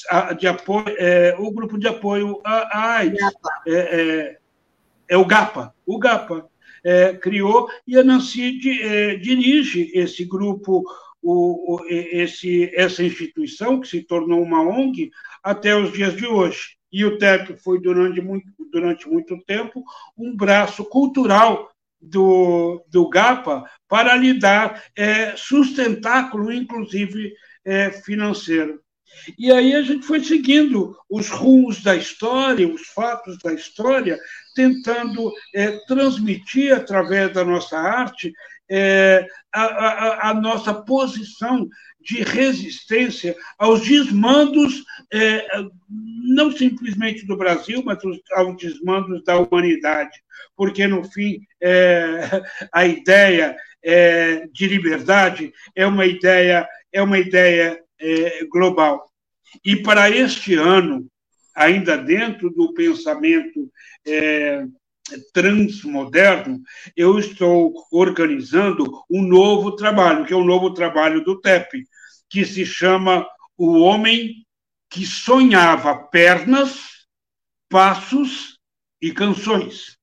a, 0.09 0.33
de 0.33 0.47
apoio, 0.47 0.95
é, 0.97 1.35
o 1.39 1.51
grupo 1.51 1.77
de 1.77 1.87
apoio 1.87 2.39
à 2.43 2.97
AIDS. 2.97 3.19
É, 3.67 3.71
é, 3.73 4.37
é, 5.09 5.17
o 5.17 5.25
GAPA. 5.25 5.73
O 5.85 5.97
GAPA 5.97 6.47
é, 6.83 7.13
criou 7.13 7.67
e 7.87 7.97
a 7.97 8.03
Nancy 8.03 8.59
de, 8.59 8.81
é, 8.81 9.15
dirige 9.15 9.91
esse 9.93 10.23
grupo, 10.25 10.83
o, 11.21 11.75
o, 11.75 11.85
esse, 11.87 12.71
essa 12.75 13.03
instituição, 13.03 13.79
que 13.79 13.87
se 13.87 14.03
tornou 14.03 14.41
uma 14.41 14.61
ONG, 14.61 15.11
até 15.43 15.75
os 15.75 15.91
dias 15.91 16.15
de 16.15 16.27
hoje. 16.27 16.75
E 16.91 17.03
o 17.03 17.17
TEP 17.17 17.57
foi, 17.61 17.81
durante 17.81 18.21
muito, 18.21 18.47
durante 18.71 19.09
muito 19.09 19.37
tempo, 19.45 19.83
um 20.17 20.35
braço 20.35 20.85
cultural 20.85 21.71
do, 21.99 22.85
do 22.87 23.09
GAPA 23.09 23.65
para 23.87 24.15
lhe 24.15 24.37
dar 24.39 24.83
é, 24.95 25.35
sustentáculo, 25.35 26.51
inclusive 26.51 27.33
é, 27.63 27.91
financeiro. 27.91 28.84
E 29.37 29.51
aí 29.51 29.75
a 29.75 29.81
gente 29.81 30.05
foi 30.05 30.23
seguindo 30.23 30.95
os 31.09 31.29
rumos 31.29 31.81
da 31.83 31.95
história, 31.95 32.67
os 32.67 32.87
fatos 32.87 33.37
da 33.39 33.53
história, 33.53 34.17
tentando 34.55 35.31
é, 35.53 35.71
transmitir 35.87 36.73
através 36.73 37.33
da 37.33 37.43
nossa 37.43 37.77
arte 37.77 38.33
é, 38.69 39.25
a, 39.53 39.63
a, 39.63 40.29
a, 40.29 40.33
nossa 40.33 40.73
posição 40.73 41.67
de 42.01 42.23
resistência 42.23 43.35
aos 43.57 43.81
desmandos, 43.87 44.83
é, 45.11 45.45
não 45.89 46.51
simplesmente 46.51 47.25
do 47.25 47.37
Brasil, 47.37 47.83
mas 47.83 47.99
aos 48.33 48.57
desmandos 48.57 49.23
da 49.23 49.37
humanidade. 49.37 50.19
Porque, 50.55 50.87
no 50.87 51.03
fim, 51.03 51.39
é, 51.61 52.41
a 52.71 52.85
ideia 52.85 53.55
é, 53.83 54.47
de 54.51 54.67
liberdade 54.67 55.53
é 55.75 55.85
uma 55.85 56.05
ideia, 56.05 56.67
é 56.91 57.01
uma 57.01 57.19
ideia 57.19 57.79
é, 58.05 58.45
global. 58.45 59.09
E 59.63 59.75
para 59.77 60.09
este 60.09 60.53
ano, 60.53 61.07
ainda 61.55 61.97
dentro 61.97 62.51
do 62.51 62.73
pensamento 62.73 63.71
é, 64.05 64.65
transmoderno, 65.33 66.61
eu 66.95 67.17
estou 67.17 67.73
organizando 67.91 69.03
um 69.09 69.21
novo 69.21 69.75
trabalho, 69.75 70.25
que 70.25 70.33
é 70.33 70.35
o 70.35 70.41
um 70.41 70.45
novo 70.45 70.73
trabalho 70.73 71.23
do 71.23 71.39
TEP, 71.39 71.83
que 72.29 72.45
se 72.45 72.65
chama 72.65 73.25
O 73.57 73.79
Homem 73.79 74.45
que 74.89 75.05
Sonhava 75.05 75.95
Pernas, 75.95 76.79
Passos 77.69 78.59
e 79.01 79.11
Canções, 79.11 79.97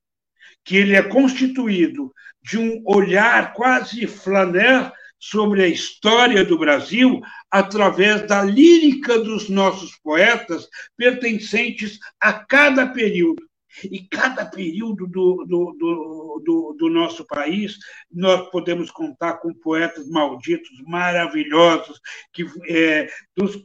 que 0.65 0.77
ele 0.77 0.95
é 0.95 1.03
constituído 1.03 2.13
de 2.43 2.59
um 2.59 2.83
olhar 2.85 3.53
quase 3.55 4.07
flaneur 4.07 4.93
sobre 5.23 5.63
a 5.63 5.69
história 5.69 6.45
do 6.45 6.59
Brasil 6.59 7.23
através 7.49 8.27
da 8.27 8.43
lírica 8.43 9.21
dos 9.21 9.49
nossos 9.49 9.97
poetas 10.03 10.69
pertencentes 10.97 12.01
a 12.21 12.33
cada 12.33 12.89
período. 12.89 13.41
E 13.85 14.07
cada 14.09 14.45
período 14.45 15.07
do, 15.07 15.45
do, 15.47 15.73
do, 15.79 16.43
do, 16.45 16.77
do 16.77 16.91
nosso 16.91 17.25
país, 17.25 17.79
nós 18.11 18.51
podemos 18.51 18.91
contar 18.91 19.35
com 19.35 19.55
poetas 19.55 20.09
malditos, 20.09 20.83
maravilhosos, 20.87 22.01
que, 22.33 22.45
é, 22.69 23.09
dos, 23.37 23.65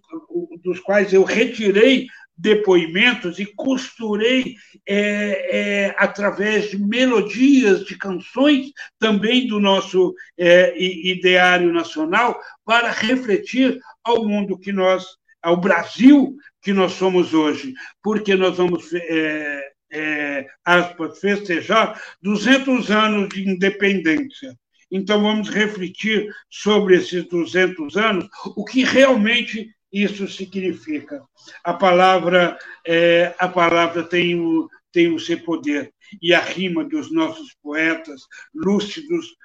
dos 0.63 0.79
quais 0.79 1.11
eu 1.11 1.23
retirei 1.23 2.07
depoimentos 2.37 3.39
e 3.39 3.45
costurei 3.45 4.55
é, 4.87 5.85
é, 5.87 5.95
através 5.97 6.69
de 6.69 6.77
melodias 6.77 7.83
de 7.85 7.97
canções 7.97 8.71
também 8.99 9.47
do 9.47 9.59
nosso 9.59 10.13
é, 10.37 10.73
ideário 10.77 11.73
nacional 11.73 12.39
para 12.63 12.91
refletir 12.91 13.79
ao 14.03 14.25
mundo 14.25 14.59
que 14.59 14.71
nós, 14.71 15.05
ao 15.41 15.57
Brasil 15.57 16.35
que 16.61 16.71
nós 16.73 16.93
somos 16.93 17.33
hoje, 17.33 17.73
porque 18.03 18.35
nós 18.35 18.57
vamos 18.57 18.93
é, 18.93 19.71
é, 19.91 20.47
aspas, 20.63 21.19
festejar 21.19 21.99
200 22.21 22.91
anos 22.91 23.29
de 23.29 23.49
independência. 23.49 24.55
Então 24.91 25.21
vamos 25.21 25.49
refletir 25.49 26.29
sobre 26.49 26.95
esses 26.95 27.27
200 27.27 27.97
anos, 27.97 28.27
o 28.55 28.63
que 28.63 28.83
realmente 28.83 29.69
isso 29.91 30.27
significa. 30.27 31.23
A 31.63 31.73
palavra, 31.73 32.57
é, 32.85 33.33
a 33.39 33.47
palavra 33.47 34.03
tem 34.03 34.39
o, 34.39 34.69
tem 34.91 35.13
o 35.13 35.19
seu 35.19 35.39
poder. 35.43 35.93
E 36.21 36.33
a 36.33 36.39
rima 36.39 36.83
dos 36.83 37.11
nossos 37.11 37.53
poetas 37.61 38.21
lúcidos 38.53 39.35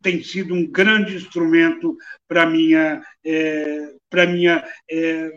tem 0.00 0.22
sido 0.22 0.54
um 0.54 0.66
grande 0.70 1.16
instrumento 1.16 1.96
para 2.28 2.46
minha 2.46 3.02
é, 3.24 3.94
para 4.08 4.26
minha 4.26 4.64
é, 4.90 5.30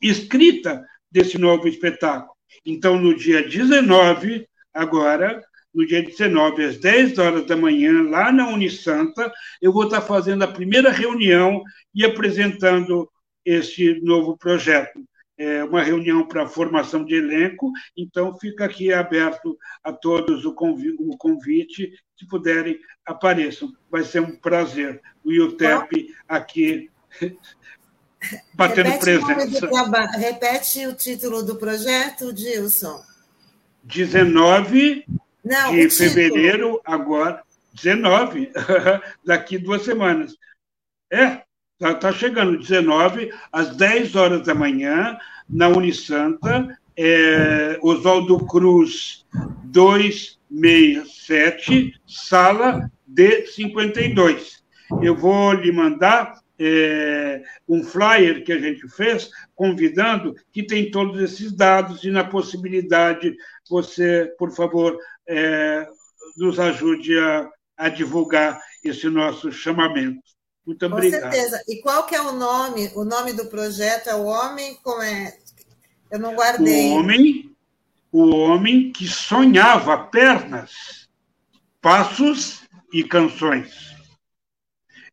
escrita 0.00 0.84
desse 1.10 1.38
novo 1.38 1.68
espetáculo. 1.68 2.34
Então, 2.64 2.98
no 2.98 3.16
dia 3.16 3.42
19, 3.42 4.46
agora, 4.72 5.42
no 5.74 5.86
dia 5.86 6.02
19, 6.02 6.64
às 6.64 6.78
10 6.78 7.18
horas 7.18 7.46
da 7.46 7.56
manhã, 7.56 8.02
lá 8.08 8.32
na 8.32 8.48
Unisanta, 8.48 9.30
eu 9.60 9.72
vou 9.72 9.84
estar 9.84 10.00
fazendo 10.00 10.42
a 10.44 10.52
primeira 10.52 10.90
reunião 10.90 11.62
e 11.94 12.04
apresentando 12.04 13.10
esse 13.46 14.00
novo 14.00 14.36
projeto. 14.36 15.02
É 15.38 15.62
uma 15.62 15.82
reunião 15.82 16.26
para 16.26 16.48
formação 16.48 17.04
de 17.04 17.14
elenco, 17.14 17.70
então 17.96 18.36
fica 18.38 18.64
aqui 18.64 18.90
aberto 18.92 19.56
a 19.84 19.92
todos 19.92 20.46
o 20.46 20.54
convite, 20.54 21.92
se 22.18 22.26
puderem, 22.26 22.80
apareçam. 23.04 23.70
Vai 23.90 24.02
ser 24.02 24.20
um 24.20 24.34
prazer. 24.34 25.00
O 25.22 25.30
IUTEP 25.30 26.14
aqui 26.26 26.90
batendo 28.54 28.90
Repete 28.90 29.00
presença. 29.00 29.70
O 29.70 30.18
Repete 30.18 30.86
o 30.86 30.94
título 30.94 31.42
do 31.42 31.56
projeto, 31.56 32.32
Dilson. 32.32 33.02
19 33.84 35.04
Não, 35.44 35.72
de 35.72 35.90
fevereiro, 35.90 36.80
agora, 36.84 37.42
19, 37.74 38.50
daqui 39.24 39.58
duas 39.58 39.82
semanas. 39.82 40.34
É, 41.12 41.42
está 41.80 41.94
tá 41.94 42.12
chegando, 42.12 42.58
19, 42.58 43.32
às 43.52 43.76
10 43.76 44.16
horas 44.16 44.44
da 44.46 44.54
manhã, 44.54 45.16
na 45.48 45.68
Unisanta, 45.68 46.76
é, 46.96 47.78
Oswaldo 47.82 48.44
Cruz 48.46 49.24
267, 49.64 51.94
sala 52.06 52.90
D52. 53.08 54.56
Eu 55.02 55.16
vou 55.16 55.52
lhe 55.52 55.70
mandar 55.70 56.40
é, 56.58 57.42
um 57.68 57.84
flyer 57.84 58.42
que 58.42 58.52
a 58.52 58.58
gente 58.58 58.88
fez, 58.88 59.30
convidando, 59.54 60.34
que 60.50 60.62
tem 60.62 60.90
todos 60.90 61.20
esses 61.20 61.52
dados 61.52 62.02
e 62.04 62.10
na 62.10 62.24
possibilidade 62.24 63.36
você, 63.68 64.32
por 64.38 64.50
favor, 64.52 64.98
é, 65.28 65.86
nos 66.36 66.58
ajude 66.58 67.18
a, 67.18 67.50
a, 67.76 67.90
divulgar 67.90 68.58
esse 68.82 69.06
nosso 69.08 69.52
chamamento. 69.52 70.35
Muito 70.66 70.84
obrigado. 70.86 71.22
Com 71.22 71.30
certeza. 71.30 71.62
E 71.68 71.80
qual 71.80 72.06
que 72.06 72.14
é 72.14 72.20
o 72.20 72.32
nome? 72.32 72.90
O 72.94 73.04
nome 73.04 73.32
do 73.32 73.46
projeto 73.46 74.08
é 74.08 74.14
o 74.14 74.24
Homem 74.24 74.76
como 74.82 75.02
é? 75.02 75.36
Eu 76.10 76.18
não 76.18 76.34
guardei. 76.34 76.90
O 76.90 76.96
homem, 76.96 77.56
o 78.12 78.36
homem 78.36 78.92
que 78.92 79.06
sonhava 79.06 79.96
pernas, 79.98 81.08
passos 81.80 82.62
e 82.92 83.04
canções 83.04 83.96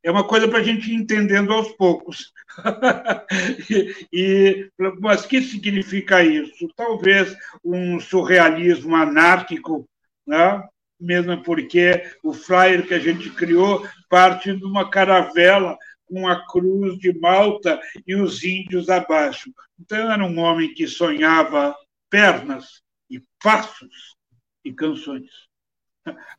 é 0.04 0.12
uma 0.12 0.28
coisa 0.28 0.48
para 0.48 0.60
a 0.60 0.64
gente 0.64 0.92
ir 0.92 0.96
entendendo 0.96 1.54
aos 1.54 1.72
poucos. 1.72 2.34
e, 4.12 4.70
mas 5.00 5.24
o 5.24 5.28
que 5.28 5.42
significa 5.42 6.22
isso? 6.22 6.68
Talvez 6.76 7.34
um 7.64 8.00
surrealismo 8.00 8.96
anárquico, 8.96 9.88
né? 10.28 10.62
Mesmo 11.04 11.42
porque 11.44 12.04
o 12.24 12.34
flyer 12.34 12.88
que 12.88 12.94
a 12.94 13.00
gente 13.00 13.30
criou 13.30 13.88
parte 14.10 14.56
de 14.56 14.64
uma 14.64 14.90
caravela 14.90 15.78
com 16.06 16.28
a 16.28 16.46
cruz 16.48 16.98
de 17.00 17.18
Malta 17.20 17.80
e 18.06 18.16
os 18.16 18.44
índios 18.44 18.90
abaixo. 18.90 19.52
Então, 19.80 20.12
era 20.12 20.24
um 20.24 20.40
homem 20.40 20.74
que 20.74 20.88
sonhava 20.88 21.76
pernas 22.10 22.82
e 23.10 23.22
passos 23.42 24.16
e 24.64 24.72
canções. 24.72 25.30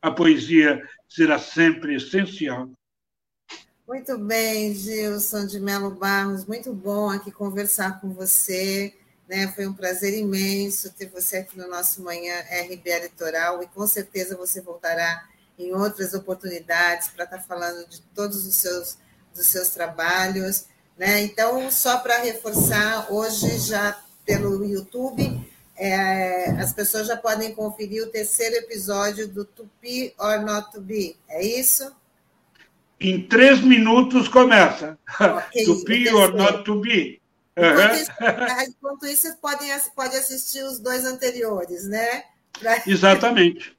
A 0.01 0.11
poesia 0.11 0.83
será 1.09 1.39
sempre 1.39 1.95
essencial 1.95 2.71
muito 3.87 4.17
bem, 4.17 4.75
Gilson 4.75 5.47
de 5.47 5.61
Melo 5.61 5.91
Barros, 5.91 6.47
muito 6.47 6.73
bom 6.73 7.11
aqui 7.11 7.31
conversar 7.31 8.01
com 8.01 8.15
você. 8.15 8.95
Né? 9.29 9.49
Foi 9.49 9.67
um 9.67 9.73
prazer 9.73 10.17
imenso 10.17 10.93
ter 10.93 11.09
você 11.09 11.39
aqui 11.39 11.57
no 11.57 11.69
nosso 11.69 12.03
Manhã 12.03 12.35
RBA 12.41 12.99
Litoral 13.05 13.63
e 13.63 13.67
com 13.67 13.87
certeza 13.87 14.37
você 14.37 14.61
voltará 14.61 15.25
em 15.59 15.73
outras 15.73 16.15
oportunidades 16.15 17.09
para 17.09 17.25
estar 17.25 17.39
tá 17.39 17.43
falando 17.43 17.89
de 17.89 18.01
todos 18.15 18.47
os 18.47 18.55
seus, 18.55 18.99
dos 19.35 19.47
seus 19.47 19.71
trabalhos. 19.71 20.67
Né? 20.99 21.23
Então, 21.23 21.71
só 21.71 21.99
para 21.99 22.19
reforçar, 22.19 23.13
hoje 23.13 23.59
já 23.59 23.99
pelo 24.27 24.65
YouTube, 24.65 25.45
é, 25.77 26.51
as 26.61 26.73
pessoas 26.73 27.07
já 27.07 27.17
podem 27.17 27.55
conferir 27.55 28.03
o 28.03 28.11
terceiro 28.11 28.57
episódio 28.57 29.27
do 29.27 29.45
Tupi 29.45 30.15
or 30.19 30.41
Not 30.41 30.73
To 30.73 30.81
Be, 30.81 31.17
é 31.29 31.45
isso? 31.45 31.93
Em 33.01 33.27
três 33.27 33.61
minutos 33.61 34.29
começa. 34.29 34.97
Okay, 35.21 35.65
to 35.67 35.85
be 35.85 36.09
or 36.11 36.33
not 36.33 36.65
to 36.65 36.81
be. 36.81 37.21
Enquanto, 37.57 37.95
isso, 37.95 38.11
enquanto 38.69 39.07
isso, 39.07 39.23
vocês 39.23 39.35
podem 39.37 39.71
pode 39.95 40.17
assistir 40.17 40.63
os 40.65 40.81
dois 40.81 41.05
anteriores, 41.05 41.87
né? 41.87 42.25
Pra... 42.59 42.83
Exatamente. 42.87 43.77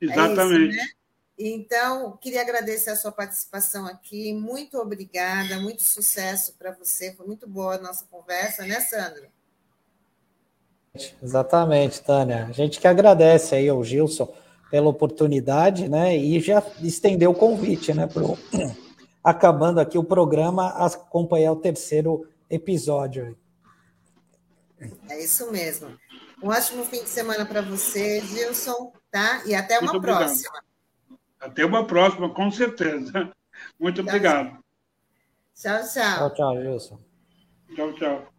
Exatamente. 0.00 0.76
É 0.76 0.82
isso, 0.82 0.88
né? 0.88 0.96
Então, 1.38 2.16
queria 2.16 2.40
agradecer 2.40 2.90
a 2.90 2.96
sua 2.96 3.12
participação 3.12 3.86
aqui. 3.86 4.32
Muito 4.32 4.78
obrigada, 4.78 5.60
muito 5.60 5.82
sucesso 5.82 6.54
para 6.58 6.72
você. 6.72 7.12
Foi 7.14 7.26
muito 7.26 7.46
boa 7.46 7.74
a 7.74 7.78
nossa 7.78 8.06
conversa, 8.10 8.64
né, 8.64 8.80
Sandra? 8.80 9.28
Exatamente, 11.22 12.00
Tânia. 12.00 12.46
A 12.46 12.52
gente 12.52 12.80
que 12.80 12.88
agradece 12.88 13.54
aí 13.54 13.68
ao 13.68 13.84
Gilson 13.84 14.32
pela 14.70 14.88
oportunidade, 14.88 15.90
né? 15.90 16.16
E 16.16 16.40
já 16.40 16.62
estendeu 16.80 17.32
o 17.32 17.34
convite, 17.34 17.92
né? 17.92 18.06
Pro, 18.06 18.38
acabando 19.22 19.78
aqui 19.78 19.98
o 19.98 20.04
programa, 20.04 20.68
acompanhar 20.68 21.52
o 21.52 21.56
terceiro 21.56 22.26
episódio. 22.50 23.36
É 25.08 25.22
isso 25.22 25.50
mesmo. 25.50 25.98
Um 26.42 26.48
ótimo 26.48 26.84
fim 26.84 27.02
de 27.02 27.08
semana 27.08 27.46
para 27.46 27.62
você, 27.62 28.20
Gilson, 28.20 28.92
tá? 29.10 29.42
E 29.46 29.54
até 29.54 29.78
uma 29.78 29.92
Muito 29.92 30.02
próxima. 30.02 30.50
Obrigado. 30.50 30.66
Até 31.40 31.64
uma 31.64 31.86
próxima, 31.86 32.32
com 32.32 32.50
certeza. 32.50 33.32
Muito 33.80 34.02
tchau, 34.02 34.08
obrigado. 34.08 34.58
Tchau, 35.54 35.80
tchau. 35.82 36.18
Tchau, 36.18 36.34
tchau, 36.34 36.62
Gilson. 36.62 37.00
Tchau, 37.74 37.92
tchau. 37.94 38.35